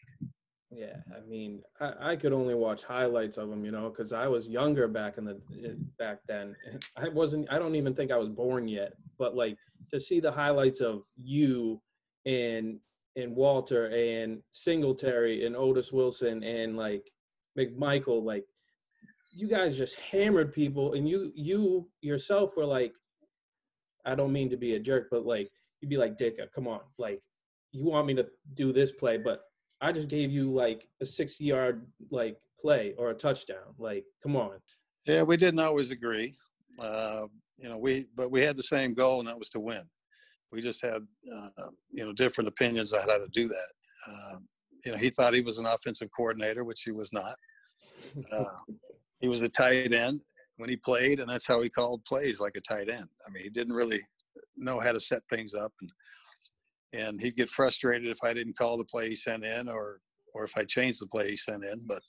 Yeah, 0.69 0.97
I 1.15 1.21
mean, 1.27 1.61
I, 1.79 2.11
I 2.11 2.15
could 2.17 2.33
only 2.33 2.53
watch 2.53 2.83
highlights 2.83 3.37
of 3.37 3.49
them, 3.49 3.63
you 3.63 3.71
know, 3.71 3.89
because 3.89 4.11
I 4.11 4.27
was 4.27 4.49
younger 4.49 4.87
back 4.87 5.17
in 5.17 5.23
the 5.23 5.39
eh, 5.63 5.73
back 5.97 6.19
then. 6.27 6.55
I 6.97 7.07
wasn't. 7.07 7.51
I 7.51 7.57
don't 7.57 7.75
even 7.75 7.95
think 7.95 8.11
I 8.11 8.17
was 8.17 8.29
born 8.29 8.67
yet. 8.67 8.93
But 9.17 9.35
like 9.35 9.57
to 9.93 9.99
see 9.99 10.19
the 10.19 10.31
highlights 10.31 10.81
of 10.81 11.03
you 11.15 11.81
and 12.25 12.79
and 13.15 13.35
Walter 13.35 13.87
and 13.87 14.41
Singletary 14.51 15.45
and 15.45 15.55
Otis 15.55 15.93
Wilson 15.93 16.43
and 16.43 16.75
like 16.75 17.11
McMichael, 17.57 18.23
like 18.23 18.43
you 19.31 19.47
guys 19.47 19.77
just 19.77 19.97
hammered 19.99 20.53
people, 20.53 20.93
and 20.93 21.07
you 21.07 21.31
you 21.33 21.87
yourself 22.01 22.57
were 22.57 22.65
like, 22.65 22.93
I 24.05 24.15
don't 24.15 24.33
mean 24.33 24.49
to 24.49 24.57
be 24.57 24.75
a 24.75 24.79
jerk, 24.79 25.07
but 25.09 25.25
like 25.25 25.49
you'd 25.79 25.89
be 25.89 25.97
like, 25.97 26.17
Ditka, 26.17 26.51
come 26.53 26.67
on, 26.67 26.81
like 26.97 27.21
you 27.71 27.85
want 27.85 28.07
me 28.07 28.15
to 28.15 28.25
do 28.55 28.73
this 28.73 28.91
play, 28.91 29.17
but 29.17 29.43
I 29.81 29.91
just 29.91 30.07
gave 30.07 30.31
you 30.31 30.51
like 30.51 30.87
a 31.01 31.05
60 31.05 31.43
yard 31.43 31.85
like 32.09 32.37
play 32.59 32.93
or 32.97 33.11
a 33.11 33.13
touchdown. 33.13 33.75
Like, 33.77 34.05
come 34.23 34.35
on. 34.35 34.57
Yeah, 35.05 35.23
we 35.23 35.37
didn't 35.37 35.59
always 35.59 35.91
agree. 35.91 36.33
Uh, 36.79 37.27
you 37.57 37.69
know, 37.69 37.77
we 37.77 38.07
but 38.15 38.31
we 38.31 38.41
had 38.41 38.57
the 38.57 38.63
same 38.63 38.93
goal, 38.93 39.19
and 39.19 39.27
that 39.27 39.37
was 39.37 39.49
to 39.49 39.59
win. 39.59 39.83
We 40.51 40.61
just 40.61 40.81
had 40.83 41.05
uh, 41.33 41.69
you 41.91 42.05
know 42.05 42.13
different 42.13 42.47
opinions 42.47 42.93
on 42.93 43.01
how 43.01 43.17
to 43.17 43.27
do 43.31 43.47
that. 43.47 43.71
Uh, 44.07 44.37
you 44.85 44.91
know, 44.91 44.97
he 44.97 45.09
thought 45.09 45.33
he 45.33 45.41
was 45.41 45.57
an 45.57 45.65
offensive 45.65 46.09
coordinator, 46.15 46.63
which 46.63 46.83
he 46.83 46.91
was 46.91 47.11
not. 47.11 47.35
Uh, 48.31 48.45
he 49.19 49.27
was 49.27 49.41
a 49.41 49.49
tight 49.49 49.93
end 49.93 50.21
when 50.57 50.69
he 50.69 50.77
played, 50.77 51.19
and 51.19 51.29
that's 51.29 51.47
how 51.47 51.61
he 51.61 51.69
called 51.69 52.05
plays 52.05 52.39
like 52.39 52.55
a 52.55 52.61
tight 52.61 52.89
end. 52.89 53.07
I 53.25 53.31
mean, 53.31 53.43
he 53.43 53.49
didn't 53.49 53.73
really 53.73 54.01
know 54.55 54.79
how 54.79 54.91
to 54.91 54.99
set 54.99 55.21
things 55.31 55.53
up, 55.53 55.71
and 55.81 55.91
and 56.93 57.21
he'd 57.21 57.35
get 57.35 57.49
frustrated 57.49 58.07
if 58.07 58.23
I 58.23 58.33
didn't 58.33 58.57
call 58.57 58.77
the 58.77 58.85
play 58.85 59.09
he 59.09 59.15
sent 59.15 59.45
in 59.45 59.69
or 59.69 59.99
or 60.33 60.43
if 60.43 60.51
I 60.57 60.63
changed 60.63 61.01
the 61.01 61.07
play 61.07 61.31
he 61.31 61.37
sent 61.37 61.63
in. 61.65 61.81
But 61.85 62.01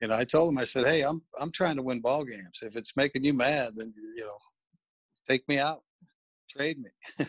you 0.00 0.08
know, 0.08 0.16
I 0.16 0.24
told 0.24 0.50
him 0.50 0.58
I 0.58 0.64
said, 0.64 0.86
"Hey, 0.86 1.02
I'm 1.02 1.22
I'm 1.40 1.52
trying 1.52 1.76
to 1.76 1.82
win 1.82 2.00
ball 2.00 2.24
games. 2.24 2.58
If 2.62 2.76
it's 2.76 2.96
making 2.96 3.24
you 3.24 3.34
mad, 3.34 3.72
then 3.76 3.92
you 4.14 4.24
know, 4.24 4.38
take 5.28 5.48
me 5.48 5.58
out, 5.58 5.82
trade 6.50 6.78
me." 6.78 6.90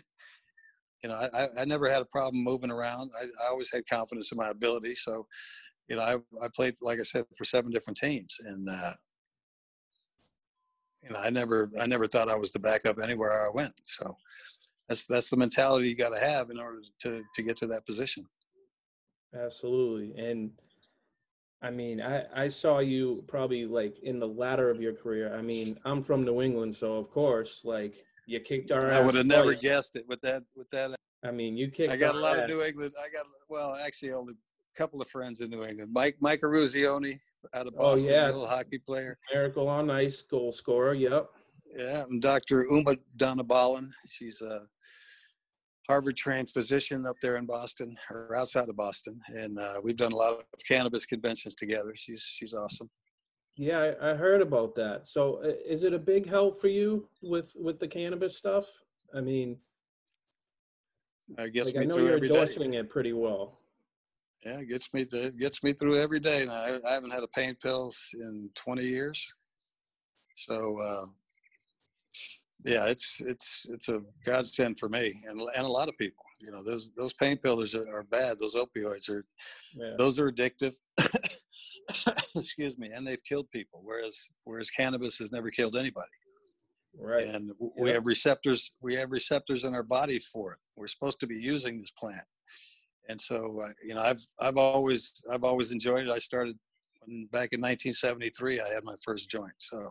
you 1.04 1.10
know, 1.10 1.28
I, 1.34 1.48
I 1.60 1.66
never 1.66 1.90
had 1.90 2.02
a 2.02 2.06
problem 2.06 2.44
moving 2.44 2.72
around. 2.72 3.12
I, 3.20 3.26
I 3.46 3.50
always 3.50 3.70
had 3.72 3.88
confidence 3.88 4.32
in 4.32 4.38
my 4.38 4.50
ability. 4.50 4.96
So, 4.96 5.28
you 5.90 5.98
know, 5.98 6.02
I, 6.02 6.16
I 6.44 6.48
played, 6.56 6.76
like 6.82 7.00
I 7.00 7.04
said, 7.04 7.26
for 7.38 7.44
seven 7.44 7.72
different 7.72 7.98
teams, 7.98 8.38
and 8.40 8.68
uh, 8.70 8.94
you 11.04 11.10
know, 11.12 11.20
I 11.20 11.30
never 11.30 11.70
I 11.80 11.88
never 11.88 12.08
thought 12.08 12.30
I 12.30 12.36
was 12.36 12.52
the 12.52 12.60
backup 12.60 13.00
anywhere 13.02 13.46
I 13.46 13.52
went. 13.54 13.74
So, 13.84 14.16
that's 14.94 15.08
that's 15.08 15.30
the 15.30 15.38
mentality 15.38 15.90
you 15.90 15.96
got 15.96 16.10
to 16.14 16.20
have 16.20 16.50
in 16.50 16.60
order 16.60 16.82
to 17.02 17.24
to 17.34 17.42
get 17.44 17.58
to 17.58 17.68
that 17.68 17.86
position. 17.86 18.26
Absolutely, 19.36 20.14
and 20.24 20.52
I 21.62 21.72
mean, 21.72 22.02
I 22.02 22.26
I 22.36 22.50
saw 22.50 22.80
you 22.80 23.24
probably 23.28 23.66
like 23.66 23.98
in 24.04 24.20
the 24.20 24.28
latter 24.28 24.70
of 24.70 24.80
your 24.82 24.94
career. 24.94 25.36
I 25.36 25.42
mean, 25.42 25.78
I'm 25.86 26.04
from 26.04 26.24
New 26.24 26.42
England, 26.42 26.76
so 26.76 26.98
of 26.98 27.10
course, 27.10 27.62
like 27.64 28.04
you 28.28 28.40
kicked 28.40 28.72
our. 28.72 28.88
Ass. 28.90 28.94
I 28.94 29.02
would 29.02 29.16
have 29.16 29.26
never 29.26 29.54
guessed 29.56 29.96
it 29.96 30.06
with 30.08 30.22
that 30.22 30.44
with 30.56 30.70
that. 30.70 30.96
I 31.26 31.32
mean, 31.32 31.58
you 31.58 31.70
kicked. 31.72 31.92
I 31.92 31.98
got 31.98 32.16
a 32.16 32.20
lot 32.20 32.38
ass. 32.38 32.44
of 32.44 32.50
New 32.50 32.64
England. 32.64 32.94
I 33.00 33.10
got 33.10 33.26
well, 33.50 33.76
actually, 33.84 34.12
only 34.12 34.34
a 34.34 34.78
couple 34.78 35.02
of 35.02 35.10
friends 35.10 35.42
in 35.42 35.50
New 35.50 35.64
England. 35.64 35.90
Mike 35.92 36.18
Mike 36.20 36.42
Eruzione 36.42 37.18
out 37.56 37.66
of 37.66 37.74
Oh, 37.78 37.96
Boston, 37.96 38.12
yeah. 38.12 38.28
little 38.28 38.48
hockey 38.48 38.78
player. 38.78 39.18
Miracle 39.34 39.68
on 39.68 39.90
Ice 39.90 40.22
goal 40.22 40.52
scorer. 40.52 40.94
Yep. 40.94 41.30
Yeah, 41.76 42.04
and 42.04 42.22
Dr. 42.22 42.68
Uma 42.70 42.96
Dhanabalan. 43.18 43.90
She's 44.08 44.40
a 44.42 44.68
Harvard 45.88 46.16
trained 46.16 46.50
physician 46.50 47.06
up 47.06 47.18
there 47.22 47.36
in 47.38 47.46
Boston 47.46 47.96
or 48.10 48.36
outside 48.36 48.70
of 48.70 48.76
Boston. 48.76 49.20
And 49.30 49.60
uh, 49.60 49.82
we've 49.84 49.98
done 49.98 50.14
a 50.14 50.16
lot 50.16 50.34
of 50.40 50.46
cannabis 50.68 51.06
conventions 51.06 51.56
together. 51.56 51.94
She's 51.96 52.22
she's 52.24 52.54
awesome. 52.54 52.90
Yeah, 53.56 53.94
I, 54.02 54.12
I 54.12 54.16
heard 54.16 54.42
about 54.42 54.74
that. 54.76 55.08
So, 55.08 55.44
uh, 55.44 55.52
is 55.66 55.84
it 55.84 55.94
a 55.94 56.00
big 56.00 56.28
help 56.28 56.60
for 56.60 56.70
you 56.70 57.08
with 57.22 57.54
with 57.56 57.80
the 57.80 57.88
cannabis 57.88 58.38
stuff? 58.38 58.66
I 59.16 59.22
mean, 59.22 59.58
Uh, 61.38 61.48
gets 61.48 61.68
like, 61.68 61.76
I 61.78 61.80
me 61.82 61.86
know 61.88 61.94
through 61.96 62.06
you're 62.06 62.16
every 62.16 62.30
day. 62.30 62.36
endorsing 62.40 62.74
it 62.76 62.90
pretty 62.90 63.14
well. 63.14 63.60
Yeah, 64.46 64.60
it 64.62 64.70
gets 64.70 64.92
me 64.94 65.06
th- 65.06 65.26
it 65.28 65.38
gets 65.38 65.64
me 65.64 65.74
through 65.74 65.98
every 66.00 66.20
day. 66.20 66.46
Now 66.46 66.54
I, 66.54 66.80
I 66.90 66.94
haven't 66.94 67.12
had 67.12 67.24
a 67.24 67.28
pain 67.28 67.56
pill 67.62 67.94
in 68.14 68.50
20 68.56 68.84
years. 68.84 69.26
So 70.36 70.78
uh, 70.82 71.06
yeah, 72.66 72.86
it's 72.88 73.18
it's 73.20 73.66
it's 73.70 73.90
a 73.90 74.02
godsend 74.26 74.80
for 74.80 74.90
me 74.90 75.14
and 75.28 75.42
and 75.56 75.66
a 75.66 75.70
lot 75.72 75.90
of 75.90 75.98
people. 75.98 76.24
You 76.42 76.52
know, 76.52 76.64
those 76.64 76.92
those 76.98 77.14
pain 77.14 77.38
pillars 77.38 77.76
are, 77.76 77.88
are 77.94 78.04
bad. 78.04 78.38
Those 78.40 78.56
opioids 78.56 79.10
are 79.10 79.26
Yeah. 79.76 79.96
those 79.98 80.18
are 80.20 80.32
addictive. 80.32 80.74
Excuse 82.36 82.78
me, 82.78 82.90
and 82.94 83.06
they've 83.06 83.24
killed 83.24 83.50
people. 83.52 83.82
Whereas 83.84 84.20
whereas 84.46 84.70
cannabis 84.70 85.18
has 85.20 85.32
never 85.32 85.50
killed 85.52 85.76
anybody. 85.78 86.08
Right. 86.98 87.26
And 87.26 87.50
w- 87.50 87.74
we 87.78 87.90
have 87.90 88.06
receptors. 88.06 88.72
We 88.82 88.96
have 88.96 89.12
receptors 89.12 89.64
in 89.64 89.74
our 89.76 89.84
body 89.84 90.20
for 90.20 90.54
it. 90.54 90.60
We're 90.76 90.88
supposed 90.88 91.20
to 91.22 91.28
be 91.28 91.38
using 91.38 91.78
this 91.78 91.92
plant. 91.92 92.22
And 93.10 93.20
so, 93.20 93.60
uh, 93.62 93.70
you 93.86 93.94
know, 93.96 94.02
I've 94.02 94.22
I've 94.40 94.58
always 94.58 95.12
I've 95.30 95.44
always 95.44 95.72
enjoyed 95.72 96.08
it. 96.08 96.12
I 96.12 96.20
started 96.20 96.58
when, 97.06 97.26
back 97.32 97.50
in 97.52 97.62
1973. 97.62 98.60
I 98.62 98.70
had 98.70 98.84
my 98.84 98.96
first 99.04 99.30
joint. 99.30 99.54
So 99.58 99.90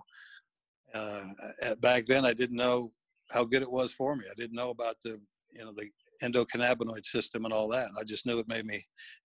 uh, 0.95 1.29
at, 1.63 1.81
back 1.81 2.07
then, 2.07 2.25
I 2.25 2.33
didn't 2.33 2.57
know 2.57 2.93
how 3.31 3.45
good 3.45 3.63
it 3.63 3.71
was 3.71 3.93
for 3.93 4.15
me. 4.15 4.25
I 4.31 4.35
didn't 4.37 4.57
know 4.57 4.71
about 4.71 4.97
the 5.05 5.21
you 5.51 5.65
know 5.65 5.73
the 5.73 5.89
endocannabinoid 6.23 7.05
system 7.05 7.45
and 7.45 7.53
all 7.53 7.69
that. 7.69 7.91
I 7.99 8.05
just 8.05 8.27
knew 8.27 8.39
it 8.39 8.49
made 8.49 8.67
me. 8.67 8.77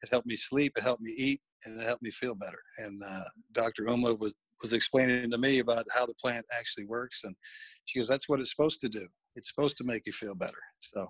It 0.02 0.10
helped 0.12 0.28
me 0.28 0.36
sleep. 0.36 0.74
It 0.78 0.84
helped 0.84 1.02
me 1.02 1.14
eat, 1.18 1.42
and 1.66 1.80
it 1.80 1.86
helped 1.86 2.04
me 2.04 2.12
feel 2.12 2.36
better. 2.36 2.60
And 2.80 3.02
uh, 3.06 3.24
Dr. 3.54 3.86
Uma 3.88 4.16
was 4.16 4.34
was 4.62 4.74
explaining 4.74 5.30
to 5.30 5.38
me 5.38 5.60
about 5.60 5.86
how 5.96 6.06
the 6.06 6.16
plant 6.16 6.46
actually 6.58 6.86
works, 6.86 7.22
and 7.24 7.36
she 7.86 8.00
goes, 8.00 8.08
"That's 8.08 8.28
what 8.28 8.40
it's 8.40 8.52
supposed 8.52 8.82
to 8.82 8.90
do. 8.90 9.08
It's 9.36 9.50
supposed 9.50 9.78
to 9.78 9.84
make 9.84 10.04
you 10.06 10.14
feel 10.14 10.36
better." 10.36 10.58
So, 10.80 11.08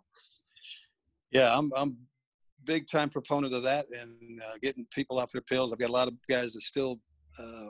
yeah, 1.32 1.58
I'm 1.58 1.72
I'm 1.76 1.98
big 2.66 2.88
time 2.88 3.10
proponent 3.10 3.54
of 3.54 3.64
that 3.64 3.86
and 3.98 4.42
uh, 4.42 4.58
getting 4.62 4.86
people 4.92 5.20
off 5.20 5.32
their 5.32 5.42
pills. 5.42 5.72
I've 5.72 5.80
got 5.80 5.90
a 5.90 5.94
lot 5.94 6.10
of 6.10 6.16
guys 6.30 6.54
that 6.54 6.62
still 6.64 7.00
uh, 7.40 7.68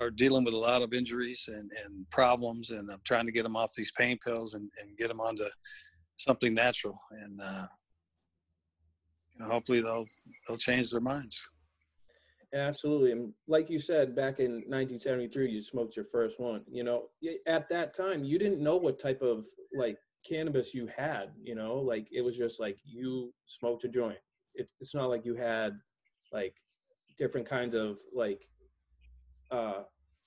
are 0.00 0.10
dealing 0.10 0.44
with 0.44 0.54
a 0.54 0.58
lot 0.58 0.82
of 0.82 0.92
injuries 0.92 1.48
and, 1.48 1.70
and 1.84 2.08
problems, 2.10 2.70
and 2.70 2.90
I'm 2.90 3.00
trying 3.04 3.26
to 3.26 3.32
get 3.32 3.42
them 3.42 3.56
off 3.56 3.74
these 3.74 3.92
pain 3.92 4.18
pills 4.24 4.54
and, 4.54 4.70
and 4.80 4.96
get 4.96 5.08
them 5.08 5.20
onto 5.20 5.44
something 6.16 6.54
natural. 6.54 6.98
And 7.22 7.40
uh, 7.42 7.66
you 9.34 9.44
know, 9.44 9.50
hopefully 9.52 9.80
they'll 9.80 10.06
they'll 10.46 10.58
change 10.58 10.90
their 10.90 11.00
minds. 11.00 11.48
Absolutely. 12.54 13.12
And 13.12 13.32
like 13.46 13.68
you 13.68 13.78
said, 13.78 14.16
back 14.16 14.40
in 14.40 14.52
1973, 14.66 15.50
you 15.50 15.62
smoked 15.62 15.96
your 15.96 16.06
first 16.06 16.40
one. 16.40 16.62
You 16.70 16.82
know, 16.82 17.04
at 17.46 17.68
that 17.68 17.92
time, 17.94 18.24
you 18.24 18.38
didn't 18.38 18.62
know 18.62 18.76
what 18.76 18.98
type 18.98 19.20
of 19.20 19.44
like 19.76 19.98
cannabis 20.26 20.74
you 20.74 20.88
had, 20.94 21.30
you 21.42 21.54
know, 21.54 21.74
like 21.74 22.08
it 22.10 22.22
was 22.22 22.36
just 22.36 22.58
like 22.58 22.78
you 22.84 23.32
smoked 23.46 23.84
a 23.84 23.88
joint. 23.88 24.18
It, 24.54 24.70
it's 24.80 24.94
not 24.94 25.10
like 25.10 25.26
you 25.26 25.34
had 25.34 25.78
like 26.32 26.56
different 27.18 27.46
kinds 27.46 27.74
of 27.74 27.98
like 28.14 28.48
uh 29.50 29.82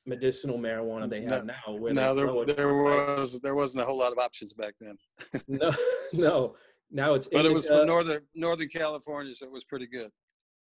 medicinal 0.05 0.57
marijuana 0.57 1.09
they 1.09 1.21
have 1.23 1.45
now. 1.45 1.53
where 1.75 1.93
No, 1.93 2.15
there 2.15 2.27
there 2.55 2.73
was 2.73 3.39
there 3.41 3.55
wasn't 3.55 3.83
a 3.83 3.85
whole 3.85 3.97
lot 3.97 4.11
of 4.11 4.17
options 4.17 4.53
back 4.53 4.73
then, 4.79 4.97
no, 5.47 5.71
no. 6.13 6.55
Now 6.93 7.13
it's 7.13 7.27
but 7.31 7.45
it 7.45 7.53
was 7.53 7.67
from 7.67 7.87
northern 7.87 8.21
Northern 8.35 8.67
California, 8.67 9.33
so 9.33 9.45
it 9.45 9.51
was 9.51 9.63
pretty 9.63 9.87
good. 9.87 10.11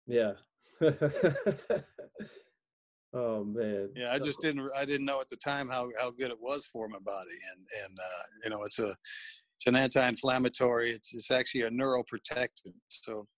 Yeah. 0.07 0.33
oh 3.15 3.45
man. 3.45 3.91
Yeah, 3.95 4.13
I 4.13 4.19
just 4.19 4.41
didn't 4.41 4.69
I 4.77 4.85
didn't 4.85 5.07
know 5.07 5.21
at 5.21 5.29
the 5.29 5.37
time 5.37 5.69
how 5.69 5.89
how 6.01 6.11
good 6.11 6.31
it 6.31 6.41
was 6.41 6.67
for 6.73 6.89
my 6.89 6.99
body, 6.99 7.39
and 7.53 7.65
and 7.85 7.97
uh, 7.99 8.25
you 8.43 8.51
know 8.51 8.65
it's 8.65 8.81
a 8.81 8.97
it's 9.57 9.67
an 9.67 9.77
anti-inflammatory. 9.77 10.91
It's 10.91 11.15
it's 11.15 11.31
actually 11.31 11.63
a 11.63 11.71
neuroprotectant. 11.71 12.75
So 12.89 13.29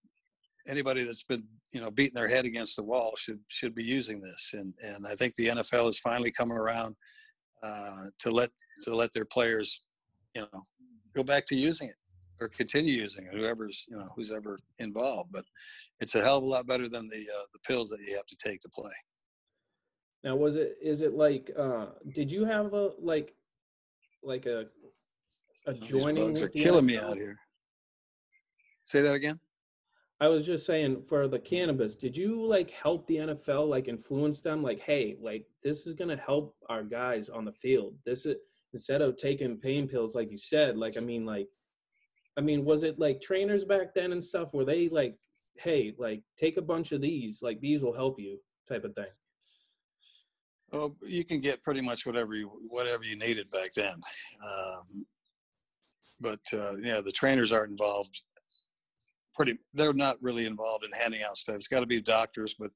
anybody 0.68 1.02
that's 1.02 1.22
been 1.22 1.44
you 1.72 1.80
know 1.80 1.90
beating 1.90 2.14
their 2.14 2.28
head 2.28 2.44
against 2.44 2.76
the 2.76 2.82
wall 2.82 3.14
should 3.16 3.40
should 3.48 3.75
be 3.75 3.84
using 3.84 4.20
this. 4.20 4.50
And 4.52 4.75
and 4.84 5.06
I 5.06 5.14
think 5.14 5.34
the 5.34 5.48
NFL 5.48 5.87
has 5.87 5.98
finally 5.98 6.30
come 6.30 6.52
around 6.52 6.94
uh, 7.62 8.04
to 8.20 8.30
let 8.30 8.50
to 8.84 8.94
let 8.94 9.12
their 9.12 9.25
players 9.25 9.82
you 10.34 10.42
know 10.42 10.62
go 11.14 11.22
back 11.22 11.46
to 11.46 11.56
using 11.56 11.88
it 11.88 11.96
or 12.40 12.48
continue 12.48 12.94
using 12.94 13.25
it. 13.26 13.34
Whoever's 13.34 13.84
you 13.88 13.96
know 13.96 14.08
who's 14.14 14.32
ever 14.32 14.58
involved, 14.78 15.32
but 15.32 15.44
it's 16.00 16.14
a 16.14 16.22
hell 16.22 16.38
of 16.38 16.44
a 16.44 16.46
lot 16.46 16.66
better 16.66 16.88
than 16.88 17.08
the 17.08 17.16
uh, 17.16 17.46
the 17.52 17.60
pills 17.66 17.88
that 17.90 18.00
you 18.00 18.14
have 18.14 18.26
to 18.26 18.37
take 18.37 18.60
to 18.60 18.68
play. 18.68 18.92
Now, 20.25 20.37
was 20.37 20.56
it 20.56 20.76
is 20.82 21.02
it 21.02 21.14
like 21.14 21.50
uh 21.56 21.87
did 22.12 22.30
you 22.30 22.44
have 22.44 22.72
a 22.72 22.90
like 23.00 23.34
like 24.22 24.46
a 24.46 24.66
a 25.66 25.72
These 25.72 25.82
joining 25.82 26.28
bugs 26.28 26.42
are 26.42 26.48
killing 26.48 26.87
me 26.87 26.98
out 26.98 27.16
here. 27.16 27.38
Say 28.84 29.02
that 29.02 29.14
again. 29.14 29.38
I 30.20 30.28
was 30.28 30.44
just 30.44 30.66
saying 30.66 31.04
for 31.08 31.28
the 31.28 31.38
cannabis, 31.38 31.94
did 31.94 32.16
you 32.16 32.44
like 32.44 32.70
help 32.70 33.06
the 33.06 33.16
NFL 33.16 33.68
like 33.68 33.87
influence 33.87 34.40
them 34.40 34.62
like 34.62 34.80
hey, 34.80 35.16
like 35.20 35.46
this 35.62 35.87
is 35.87 35.94
going 35.94 36.10
to 36.10 36.22
help 36.22 36.56
our 36.68 36.82
guys 36.82 37.28
on 37.28 37.44
the 37.44 37.52
field. 37.52 37.94
This 38.04 38.26
is 38.26 38.37
instead 38.72 39.00
of 39.00 39.16
taking 39.16 39.56
pain 39.56 39.88
pills 39.88 40.14
like 40.14 40.30
you 40.30 40.38
said, 40.38 40.76
like 40.76 40.96
I 40.96 41.00
mean 41.00 41.25
like 41.25 41.46
I 42.37 42.40
mean 42.40 42.64
was 42.64 42.82
it 42.82 42.98
like 42.98 43.20
trainers 43.20 43.64
back 43.64 43.94
then 43.94 44.12
and 44.12 44.22
stuff 44.22 44.52
were 44.52 44.64
they 44.64 44.88
like 44.88 45.16
hey, 45.58 45.94
like 45.98 46.22
take 46.37 46.56
a 46.56 46.62
bunch 46.62 46.92
of 46.92 47.00
these, 47.00 47.42
like 47.42 47.60
these 47.60 47.82
will 47.82 47.94
help 47.94 48.18
you 48.18 48.38
type 48.68 48.84
of 48.84 48.94
thing. 48.94 49.06
Well, 50.72 50.96
you 51.02 51.25
can 51.25 51.40
get 51.40 51.62
pretty 51.62 51.80
much 51.80 52.04
whatever 52.06 52.34
you 52.34 52.50
whatever 52.68 53.04
you 53.04 53.16
needed 53.16 53.50
back 53.50 53.72
then. 53.75 53.94
Um, 54.46 55.06
but 56.20 56.40
uh, 56.52 56.76
yeah, 56.80 57.00
the 57.00 57.12
trainers 57.12 57.52
aren't 57.52 57.70
involved. 57.70 58.22
Pretty, 59.38 59.59
they're 59.73 59.95
not 59.95 60.16
really 60.21 60.47
involved 60.47 60.85
in 60.85 60.90
handing 60.90 61.23
out 61.23 61.38
stuff. 61.38 61.54
It's 61.54 61.68
got 61.68 61.80
to 61.80 61.87
be 61.87 62.00
doctors, 62.00 62.57
but 62.59 62.73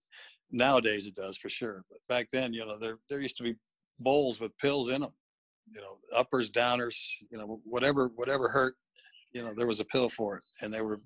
nowadays 0.51 1.07
it 1.07 1.15
does 1.17 1.37
for 1.37 1.49
sure. 1.51 1.85
But 1.91 1.99
back 2.09 2.29
then, 2.33 2.55
you 2.55 2.65
know, 2.65 2.79
there 2.79 2.99
there 3.11 3.21
used 3.21 3.37
to 3.39 3.43
be 3.43 3.57
bowls 3.99 4.41
with 4.41 4.57
pills 4.59 4.89
in 4.89 5.01
them. 5.01 5.13
You 5.71 5.81
know, 5.81 5.99
uppers, 6.17 6.51
downers. 6.51 6.97
You 7.31 7.39
know, 7.39 7.61
whatever 7.65 8.13
whatever 8.15 8.49
hurt. 8.49 8.77
You 9.33 9.43
know, 9.43 9.53
there 9.57 9.67
was 9.67 9.81
a 9.81 9.85
pill 9.87 10.09
for 10.09 10.37
it, 10.37 10.45
and 10.63 10.73
they 10.73 10.83
were 10.83 10.99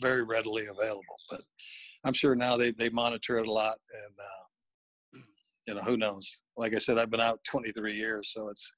very 0.00 0.22
readily 0.22 0.66
available. 0.66 1.16
But 1.28 1.42
I'm 2.04 2.14
sure 2.14 2.36
now 2.36 2.56
they 2.56 2.70
they 2.70 2.88
monitor 2.88 3.36
it 3.36 3.48
a 3.48 3.52
lot, 3.52 3.78
and 4.04 4.14
uh, 4.18 5.18
you 5.66 5.74
know, 5.74 5.82
who 5.82 5.96
knows? 5.96 6.38
Like 6.56 6.74
I 6.74 6.78
said, 6.78 6.98
I've 6.98 7.10
been 7.10 7.20
out 7.20 7.40
23 7.50 7.94
years, 7.94 8.32
so 8.32 8.48
it's 8.48 8.70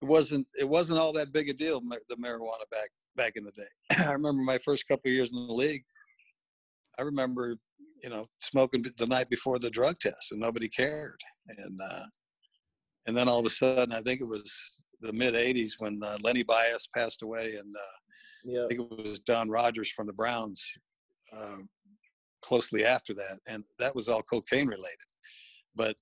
it 0.00 0.06
wasn't 0.06 0.46
it 0.58 0.68
wasn't 0.68 0.98
all 0.98 1.12
that 1.12 1.32
big 1.32 1.48
a 1.48 1.52
deal 1.52 1.80
the 1.80 2.16
marijuana 2.16 2.68
back 2.70 2.90
back 3.18 3.34
in 3.36 3.44
the 3.44 3.52
day. 3.52 4.04
I 4.06 4.12
remember 4.12 4.42
my 4.42 4.58
first 4.64 4.88
couple 4.88 5.10
of 5.10 5.12
years 5.12 5.30
in 5.30 5.46
the 5.46 5.52
league. 5.52 5.84
I 6.98 7.02
remember, 7.02 7.56
you 8.02 8.08
know, 8.08 8.26
smoking 8.38 8.82
the 8.96 9.06
night 9.06 9.28
before 9.28 9.58
the 9.58 9.68
drug 9.68 9.98
test, 9.98 10.32
and 10.32 10.40
nobody 10.40 10.68
cared. 10.68 11.20
And 11.58 11.78
uh, 11.82 12.04
and 13.06 13.16
then 13.16 13.28
all 13.28 13.40
of 13.40 13.46
a 13.46 13.50
sudden, 13.50 13.92
I 13.92 14.00
think 14.00 14.20
it 14.20 14.28
was 14.28 14.50
the 15.00 15.12
mid 15.12 15.34
80s 15.34 15.72
when 15.78 16.00
uh, 16.02 16.16
Lenny 16.22 16.42
Bias 16.42 16.88
passed 16.96 17.22
away, 17.22 17.56
and 17.56 17.76
uh, 17.76 17.96
Yeah. 18.44 18.64
I 18.64 18.68
think 18.68 18.80
it 18.80 19.08
was 19.08 19.20
Don 19.20 19.50
Rogers 19.50 19.90
from 19.90 20.06
the 20.06 20.12
Browns 20.12 20.64
uh, 21.36 21.58
closely 22.42 22.84
after 22.84 23.14
that, 23.14 23.38
and 23.46 23.64
that 23.78 23.94
was 23.94 24.08
all 24.08 24.22
cocaine 24.22 24.68
related. 24.68 25.08
But 25.74 25.96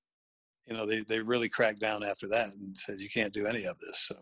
you 0.66 0.76
know, 0.76 0.86
they 0.86 1.00
they 1.02 1.20
really 1.20 1.48
cracked 1.48 1.80
down 1.80 2.02
after 2.04 2.28
that 2.28 2.52
and 2.54 2.76
said 2.76 3.00
you 3.00 3.08
can't 3.08 3.32
do 3.32 3.46
any 3.46 3.64
of 3.64 3.78
this. 3.78 4.00
So, 4.00 4.16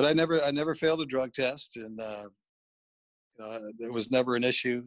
but 0.00 0.08
I 0.08 0.14
never 0.14 0.40
I 0.42 0.50
never 0.50 0.74
failed 0.74 1.02
a 1.02 1.04
drug 1.04 1.34
test, 1.34 1.76
and 1.76 2.00
uh, 2.00 2.24
you 3.38 3.44
know, 3.44 3.70
there 3.78 3.92
was 3.92 4.10
never 4.10 4.34
an 4.34 4.44
issue. 4.44 4.82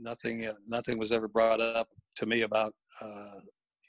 Nothing 0.00 0.46
uh, 0.46 0.54
nothing 0.66 0.98
was 0.98 1.12
ever 1.12 1.28
brought 1.28 1.60
up 1.60 1.88
to 2.16 2.24
me 2.24 2.42
about 2.42 2.72
uh, 3.02 3.40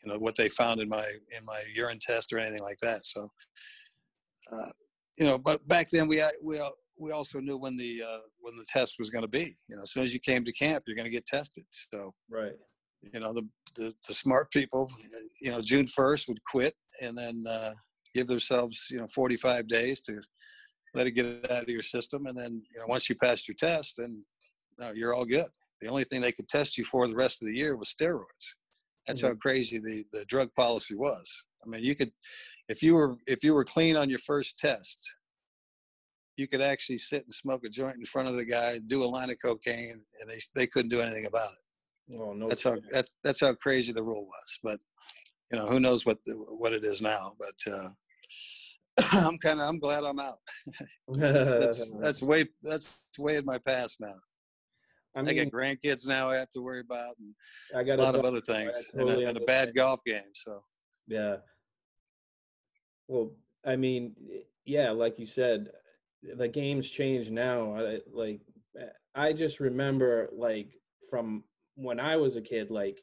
you 0.03 0.11
know 0.11 0.19
what 0.19 0.35
they 0.35 0.49
found 0.49 0.81
in 0.81 0.89
my 0.89 1.05
in 1.31 1.45
my 1.45 1.63
urine 1.73 1.99
test 2.05 2.33
or 2.33 2.39
anything 2.39 2.61
like 2.61 2.77
that. 2.81 3.05
So. 3.05 3.31
Uh, 4.51 4.69
you 5.17 5.25
know, 5.25 5.37
but 5.37 5.65
back 5.69 5.89
then 5.91 6.09
we 6.09 6.21
we 6.43 6.61
we 6.99 7.11
also 7.11 7.39
knew 7.39 7.55
when 7.55 7.77
the 7.77 8.03
uh, 8.03 8.19
when 8.41 8.57
the 8.57 8.65
test 8.67 8.95
was 8.99 9.09
going 9.09 9.21
to 9.21 9.29
be. 9.29 9.55
You 9.69 9.77
know, 9.77 9.83
as 9.83 9.91
soon 9.91 10.03
as 10.03 10.13
you 10.13 10.19
came 10.19 10.43
to 10.43 10.51
camp, 10.51 10.83
you're 10.85 10.97
going 10.97 11.05
to 11.05 11.09
get 11.09 11.25
tested. 11.25 11.63
So 11.71 12.11
Right. 12.29 12.51
you 13.13 13.21
know, 13.21 13.31
the 13.31 13.47
the, 13.77 13.95
the 14.09 14.13
smart 14.13 14.51
people, 14.51 14.91
you 15.41 15.51
know, 15.51 15.61
June 15.61 15.87
first 15.87 16.27
would 16.27 16.43
quit 16.43 16.75
and 17.01 17.17
then 17.17 17.45
uh, 17.49 17.71
give 18.13 18.27
themselves 18.27 18.85
you 18.89 18.97
know 18.97 19.07
45 19.07 19.69
days 19.69 20.01
to 20.01 20.19
let 20.95 21.07
it 21.07 21.11
get 21.11 21.51
out 21.51 21.63
of 21.63 21.69
your 21.69 21.81
system, 21.81 22.25
and 22.25 22.37
then 22.37 22.63
you 22.73 22.79
know 22.79 22.87
once 22.87 23.09
you 23.09 23.15
passed 23.15 23.47
your 23.47 23.55
test, 23.55 23.95
then 23.97 24.23
no, 24.79 24.91
you're 24.91 25.13
all 25.13 25.25
good. 25.25 25.47
The 25.81 25.87
only 25.87 26.03
thing 26.03 26.21
they 26.21 26.31
could 26.31 26.47
test 26.47 26.77
you 26.77 26.85
for 26.85 27.07
the 27.07 27.15
rest 27.15 27.41
of 27.41 27.47
the 27.47 27.55
year 27.55 27.75
was 27.75 27.93
steroids. 27.93 28.55
That's 29.07 29.21
how 29.21 29.35
crazy 29.35 29.77
the, 29.77 30.03
the 30.13 30.25
drug 30.25 30.53
policy 30.55 30.95
was. 30.95 31.29
I 31.63 31.69
mean, 31.69 31.83
you 31.83 31.95
could, 31.95 32.09
if 32.69 32.81
you 32.81 32.95
were 32.95 33.17
if 33.27 33.43
you 33.43 33.53
were 33.53 33.63
clean 33.63 33.97
on 33.97 34.09
your 34.09 34.19
first 34.19 34.57
test, 34.57 34.99
you 36.37 36.47
could 36.47 36.61
actually 36.61 36.97
sit 36.97 37.23
and 37.23 37.33
smoke 37.33 37.65
a 37.65 37.69
joint 37.69 37.97
in 37.97 38.05
front 38.05 38.27
of 38.27 38.35
the 38.35 38.45
guy, 38.45 38.79
do 38.87 39.03
a 39.03 39.05
line 39.05 39.29
of 39.29 39.37
cocaine, 39.43 40.01
and 40.21 40.29
they 40.29 40.39
they 40.55 40.67
couldn't 40.67 40.89
do 40.89 41.01
anything 41.01 41.25
about 41.25 41.51
it. 41.51 42.17
Oh 42.19 42.33
no. 42.33 42.47
That's 42.49 42.63
how 42.63 42.77
that's 42.91 43.13
that's 43.23 43.41
how 43.41 43.53
crazy 43.53 43.91
the 43.91 44.03
rule 44.03 44.25
was. 44.25 44.59
But 44.63 44.79
you 45.51 45.57
know, 45.57 45.67
who 45.67 45.79
knows 45.79 46.05
what 46.05 46.17
the, 46.25 46.33
what 46.33 46.73
it 46.73 46.83
is 46.83 47.01
now? 47.01 47.35
But 47.39 47.73
uh, 47.73 47.89
I'm 49.11 49.37
kind 49.37 49.59
of 49.59 49.67
I'm 49.67 49.79
glad 49.79 50.03
I'm 50.03 50.19
out. 50.19 50.39
That's 51.07 51.91
that's 52.01 52.21
way 52.21 52.45
that's 52.63 52.97
way 53.17 53.35
in 53.37 53.45
my 53.45 53.57
past 53.57 53.99
now. 53.99 54.15
I 55.15 55.19
I 55.19 55.23
mean, 55.23 55.35
got 55.35 55.53
grandkids 55.53 56.07
now 56.07 56.29
I 56.29 56.37
have 56.37 56.51
to 56.51 56.61
worry 56.61 56.81
about, 56.81 57.15
and 57.19 57.33
I 57.77 57.83
got 57.83 57.99
a 57.99 58.01
lot 58.01 58.15
of 58.15 58.25
other 58.25 58.41
things, 58.41 58.77
I 58.93 58.99
and, 58.99 59.09
a, 59.09 59.27
and 59.29 59.37
a 59.37 59.41
bad 59.41 59.73
golf 59.73 60.03
game. 60.05 60.33
So 60.33 60.61
Yeah. 61.07 61.37
Well, 63.07 63.31
I 63.65 63.75
mean, 63.75 64.15
yeah, 64.65 64.91
like 64.91 65.19
you 65.19 65.25
said, 65.25 65.69
the 66.37 66.47
game's 66.47 66.89
changed 66.89 67.31
now. 67.31 67.75
I, 67.75 67.99
like, 68.11 68.41
I 69.13 69.31
just 69.31 69.59
remember, 69.59 70.29
like, 70.33 70.69
from 71.09 71.43
when 71.75 71.99
I 71.99 72.15
was 72.15 72.35
a 72.35 72.41
kid, 72.41 72.71
like, 72.71 72.99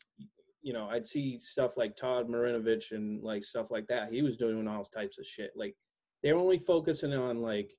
you 0.63 0.73
know, 0.73 0.89
I'd 0.89 1.07
see 1.07 1.39
stuff 1.39 1.77
like 1.77 1.97
Todd 1.97 2.29
Marinovich 2.29 2.93
and 2.93 3.23
like 3.23 3.45
stuff 3.45 3.71
like 3.71 3.87
that. 3.89 4.13
He 4.13 4.23
was 4.23 4.37
doing 4.37 4.67
all 4.69 4.85
types 4.85 5.19
of 5.19 5.27
shit. 5.27 5.53
Like, 5.57 5.75
they're 6.23 6.37
only 6.37 6.59
focusing 6.59 7.13
on 7.13 7.43
like 7.43 7.73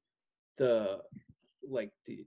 the, 0.57 0.99
like 1.67 1.91
the, 2.05 2.25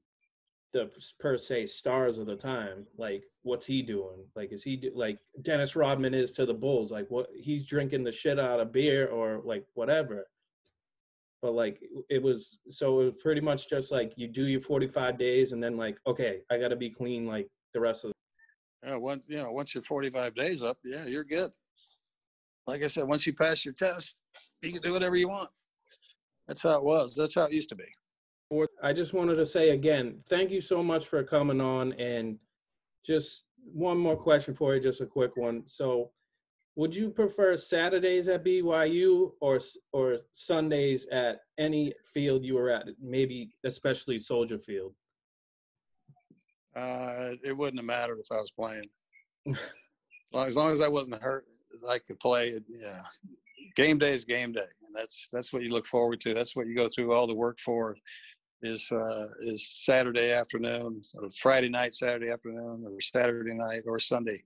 the 0.72 0.90
per 1.20 1.36
se 1.36 1.66
stars 1.66 2.18
of 2.18 2.26
the 2.26 2.36
time. 2.36 2.86
Like, 2.96 3.24
what's 3.42 3.66
he 3.66 3.82
doing? 3.82 4.24
Like, 4.34 4.52
is 4.52 4.62
he 4.62 4.76
do, 4.76 4.92
like 4.94 5.18
Dennis 5.42 5.76
Rodman 5.76 6.14
is 6.14 6.32
to 6.32 6.46
the 6.46 6.54
Bulls? 6.54 6.90
Like, 6.90 7.06
what 7.08 7.28
he's 7.34 7.66
drinking 7.66 8.04
the 8.04 8.12
shit 8.12 8.38
out 8.38 8.60
of 8.60 8.72
beer 8.72 9.08
or 9.08 9.40
like 9.44 9.64
whatever. 9.74 10.26
But 11.42 11.52
like, 11.52 11.80
it 12.08 12.22
was 12.22 12.58
so 12.68 13.00
it 13.00 13.04
was 13.04 13.14
pretty 13.22 13.40
much 13.40 13.68
just 13.68 13.92
like 13.92 14.12
you 14.16 14.28
do 14.28 14.46
your 14.46 14.60
45 14.60 15.18
days 15.18 15.52
and 15.52 15.62
then 15.62 15.76
like, 15.76 15.98
okay, 16.06 16.40
I 16.50 16.58
got 16.58 16.68
to 16.68 16.76
be 16.76 16.90
clean 16.90 17.26
like 17.26 17.48
the 17.72 17.80
rest 17.80 18.04
of. 18.04 18.12
Yeah, 18.86 18.96
once 18.96 19.24
you 19.28 19.38
know 19.38 19.50
once 19.50 19.74
you're 19.74 19.82
45 19.82 20.34
days 20.34 20.62
up, 20.62 20.78
yeah, 20.84 21.06
you're 21.06 21.24
good. 21.24 21.50
Like 22.66 22.82
I 22.82 22.86
said, 22.86 23.04
once 23.08 23.26
you 23.26 23.34
pass 23.34 23.64
your 23.64 23.74
test, 23.74 24.16
you 24.62 24.72
can 24.72 24.80
do 24.80 24.92
whatever 24.92 25.16
you 25.16 25.28
want. 25.28 25.50
That's 26.46 26.62
how 26.62 26.78
it 26.78 26.84
was. 26.84 27.14
That's 27.14 27.34
how 27.34 27.44
it 27.44 27.52
used 27.52 27.68
to 27.70 27.76
be. 27.76 27.84
I 28.82 28.92
just 28.92 29.12
wanted 29.12 29.36
to 29.36 29.46
say 29.46 29.70
again, 29.70 30.20
thank 30.28 30.52
you 30.52 30.60
so 30.60 30.82
much 30.82 31.06
for 31.06 31.22
coming 31.24 31.60
on. 31.60 31.92
And 31.94 32.38
just 33.04 33.44
one 33.72 33.98
more 33.98 34.16
question 34.16 34.54
for 34.54 34.74
you, 34.74 34.80
just 34.80 35.00
a 35.00 35.06
quick 35.06 35.36
one. 35.36 35.64
So, 35.66 36.12
would 36.76 36.94
you 36.94 37.10
prefer 37.10 37.56
Saturdays 37.56 38.28
at 38.28 38.44
BYU 38.44 39.32
or 39.40 39.58
or 39.92 40.18
Sundays 40.30 41.06
at 41.06 41.40
any 41.58 41.92
field 42.14 42.44
you 42.44 42.54
were 42.54 42.70
at? 42.70 42.86
Maybe 43.02 43.50
especially 43.64 44.20
Soldier 44.20 44.58
Field. 44.58 44.92
Uh, 46.76 47.32
it 47.42 47.56
wouldn't 47.56 47.78
have 47.78 47.86
mattered 47.86 48.18
if 48.20 48.30
I 48.30 48.36
was 48.36 48.50
playing. 48.50 48.88
as, 49.48 49.56
long, 50.32 50.46
as 50.46 50.56
long 50.56 50.72
as 50.72 50.80
I 50.82 50.88
wasn't 50.88 51.22
hurt, 51.22 51.46
I 51.88 51.98
could 51.98 52.20
play. 52.20 52.48
It, 52.50 52.64
yeah, 52.68 53.00
game 53.76 53.98
day 53.98 54.14
is 54.14 54.24
game 54.24 54.52
day, 54.52 54.60
and 54.86 54.94
that's 54.94 55.28
that's 55.32 55.52
what 55.52 55.62
you 55.62 55.70
look 55.70 55.86
forward 55.86 56.20
to. 56.22 56.34
That's 56.34 56.54
what 56.54 56.66
you 56.66 56.76
go 56.76 56.88
through 56.88 57.12
all 57.14 57.26
the 57.26 57.34
work 57.34 57.58
for. 57.60 57.96
Is 58.62 58.90
uh, 58.90 59.26
is 59.42 59.84
Saturday 59.84 60.32
afternoon, 60.32 61.02
or 61.14 61.30
Friday 61.40 61.68
night, 61.68 61.94
Saturday 61.94 62.30
afternoon, 62.30 62.84
or 62.86 63.00
Saturday 63.00 63.54
night, 63.54 63.82
or 63.86 63.98
Sunday, 63.98 64.42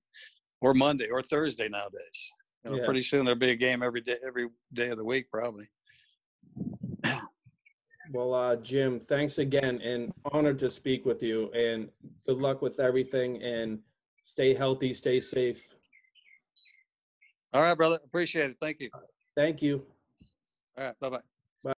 or 0.60 0.74
Monday, 0.74 1.08
or 1.10 1.22
Thursday 1.22 1.68
nowadays. 1.68 2.32
You 2.64 2.70
know, 2.72 2.76
Yeah. 2.78 2.84
pretty 2.84 3.02
soon 3.02 3.24
there'll 3.24 3.38
be 3.38 3.50
a 3.50 3.56
game 3.56 3.82
every 3.82 4.02
day, 4.02 4.16
every 4.26 4.48
day 4.74 4.90
of 4.90 4.98
the 4.98 5.04
week, 5.04 5.30
probably. 5.30 5.66
Well, 8.12 8.34
uh, 8.34 8.56
Jim, 8.56 9.00
thanks 9.08 9.38
again, 9.38 9.80
and 9.82 10.12
honored 10.32 10.58
to 10.60 10.70
speak 10.70 11.06
with 11.06 11.22
you. 11.22 11.48
And 11.52 11.88
good 12.26 12.38
luck 12.38 12.60
with 12.60 12.80
everything. 12.80 13.40
And 13.42 13.78
stay 14.22 14.52
healthy, 14.52 14.92
stay 14.92 15.20
safe. 15.20 15.68
All 17.52 17.62
right, 17.62 17.76
brother. 17.76 17.98
Appreciate 18.04 18.50
it. 18.50 18.56
Thank 18.60 18.80
you. 18.80 18.90
Thank 19.36 19.62
you. 19.62 19.84
All 20.76 20.86
right. 20.86 21.00
Bye 21.00 21.08
bye. 21.08 21.72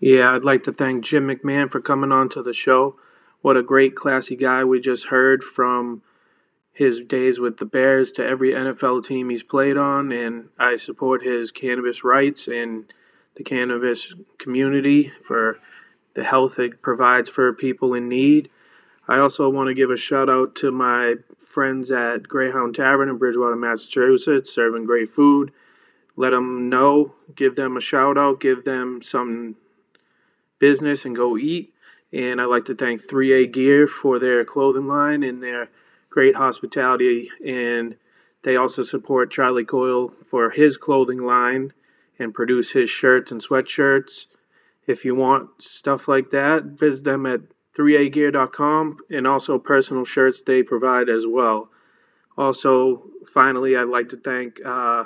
Yeah, 0.00 0.34
I'd 0.34 0.42
like 0.42 0.64
to 0.64 0.72
thank 0.72 1.04
Jim 1.04 1.28
McMahon 1.28 1.70
for 1.70 1.80
coming 1.80 2.10
on 2.10 2.28
to 2.30 2.42
the 2.42 2.52
show. 2.52 2.96
What 3.40 3.56
a 3.56 3.62
great, 3.62 3.94
classy 3.94 4.34
guy 4.34 4.64
we 4.64 4.80
just 4.80 5.06
heard 5.06 5.44
from 5.44 6.02
his 6.72 7.00
days 7.00 7.38
with 7.38 7.58
the 7.58 7.64
Bears 7.64 8.10
to 8.12 8.26
every 8.26 8.50
NFL 8.50 9.04
team 9.04 9.30
he's 9.30 9.44
played 9.44 9.76
on, 9.76 10.10
and 10.10 10.48
I 10.58 10.76
support 10.76 11.22
his 11.22 11.52
cannabis 11.52 12.02
rights 12.02 12.48
and 12.48 12.92
the 13.34 13.42
cannabis 13.42 14.14
community 14.38 15.12
for 15.24 15.58
the 16.14 16.24
health 16.24 16.58
it 16.58 16.82
provides 16.82 17.28
for 17.28 17.52
people 17.52 17.94
in 17.94 18.08
need. 18.08 18.50
I 19.08 19.18
also 19.18 19.48
want 19.48 19.68
to 19.68 19.74
give 19.74 19.90
a 19.90 19.96
shout 19.96 20.28
out 20.28 20.54
to 20.56 20.70
my 20.70 21.16
friends 21.38 21.90
at 21.90 22.28
Greyhound 22.28 22.74
Tavern 22.74 23.08
in 23.08 23.18
Bridgewater, 23.18 23.56
Massachusetts, 23.56 24.52
serving 24.52 24.84
great 24.84 25.10
food. 25.10 25.52
Let 26.14 26.30
them 26.30 26.68
know, 26.68 27.14
give 27.34 27.56
them 27.56 27.76
a 27.76 27.80
shout 27.80 28.18
out, 28.18 28.40
give 28.40 28.64
them 28.64 29.02
some 29.02 29.56
business 30.58 31.04
and 31.04 31.16
go 31.16 31.36
eat. 31.36 31.72
And 32.12 32.40
I'd 32.40 32.44
like 32.44 32.66
to 32.66 32.74
thank 32.74 33.02
3A 33.02 33.50
Gear 33.50 33.86
for 33.86 34.18
their 34.18 34.44
clothing 34.44 34.86
line 34.86 35.22
and 35.22 35.42
their 35.42 35.70
great 36.10 36.36
hospitality. 36.36 37.30
And 37.44 37.96
they 38.42 38.56
also 38.56 38.82
support 38.82 39.30
Charlie 39.30 39.64
Coyle 39.64 40.08
for 40.08 40.50
his 40.50 40.76
clothing 40.76 41.24
line 41.24 41.72
and 42.18 42.34
produce 42.34 42.72
his 42.72 42.90
shirts 42.90 43.30
and 43.30 43.40
sweatshirts. 43.40 44.26
If 44.86 45.04
you 45.04 45.14
want 45.14 45.62
stuff 45.62 46.08
like 46.08 46.30
that, 46.30 46.64
visit 46.64 47.04
them 47.04 47.26
at 47.26 47.40
3agear.com 47.76 48.98
and 49.10 49.26
also 49.26 49.58
personal 49.58 50.04
shirts 50.04 50.42
they 50.44 50.62
provide 50.62 51.08
as 51.08 51.26
well. 51.26 51.70
Also, 52.36 53.04
finally, 53.32 53.76
I'd 53.76 53.84
like 53.84 54.08
to 54.10 54.16
thank 54.16 54.60
uh, 54.64 55.04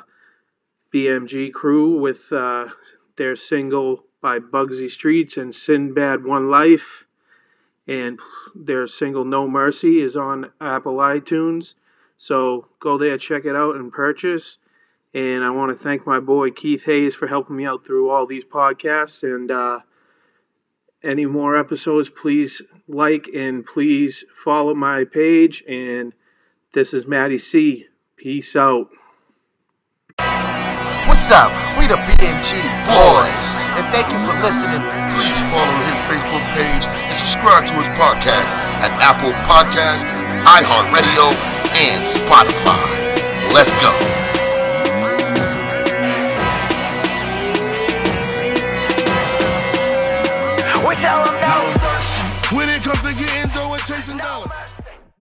BMG 0.93 1.53
Crew 1.53 1.99
with 1.99 2.33
uh, 2.33 2.69
their 3.17 3.37
single 3.37 4.05
by 4.21 4.39
Bugsy 4.39 4.91
Streets 4.91 5.37
and 5.37 5.55
Sinbad 5.55 6.25
One 6.25 6.51
Life. 6.51 7.05
And 7.87 8.19
their 8.55 8.87
single 8.87 9.25
No 9.25 9.47
Mercy 9.47 10.01
is 10.01 10.17
on 10.17 10.51
Apple 10.61 10.97
iTunes. 10.97 11.75
So 12.17 12.67
go 12.81 12.99
there, 12.99 13.19
check 13.19 13.45
it 13.45 13.55
out, 13.55 13.77
and 13.77 13.93
purchase. 13.93 14.59
And 15.15 15.45
I 15.45 15.51
want 15.51 15.77
to 15.77 15.83
thank 15.83 16.07
my 16.07 16.21
boy 16.21 16.51
Keith 16.51 16.85
Hayes 16.85 17.15
for 17.15 17.27
helping 17.27 17.57
me 17.57 17.67
out 17.67 17.85
through 17.85 18.11
all 18.11 18.27
these 18.27 18.45
podcasts. 18.45 19.23
And 19.23 19.51
uh, 19.51 19.81
any 21.03 21.27
more 21.27 21.57
episodes, 21.57 22.09
please 22.09 22.63
like 22.87 23.29
and 23.35 23.65
please 23.65 24.25
follow 24.35 24.75
my 24.75 25.05
page. 25.05 25.65
And 25.67 26.13
this 26.75 26.93
is 26.93 27.07
Matty 27.07 27.39
C. 27.39 27.87
Peace 28.17 28.55
out. 28.57 28.91
What's 31.07 31.31
up? 31.31 31.51
We 31.79 31.87
the 31.87 31.97
BMG 31.97 32.53
boys, 32.85 33.45
and 33.79 33.87
thank 33.93 34.13
you 34.13 34.19
for 34.27 34.35
listening. 34.43 34.83
Please 35.17 35.41
follow 35.51 35.77
his 35.89 35.99
Facebook 36.05 36.45
page 36.53 36.85
and 36.87 37.17
subscribe 37.17 37.67
to 37.67 37.73
his 37.75 37.89
podcast 37.97 38.53
at 38.85 38.93
Apple 39.01 39.33
Podcasts, 39.49 40.05
iHeartRadio, 40.45 41.33
and 41.75 42.05
Spotify. 42.05 43.55
Let's 43.55 43.73
go. 43.81 44.16
Show 51.07 51.23
them 51.23 51.41
no 51.41 51.75
mercy. 51.79 52.57
When 52.57 52.69
it 52.69 52.83
comes 52.83 53.03
to 53.03 53.15
getting 53.15 53.53
dough 53.53 53.75
and 53.75 53.83
chasing 53.85 54.17
dollars. 54.17 54.76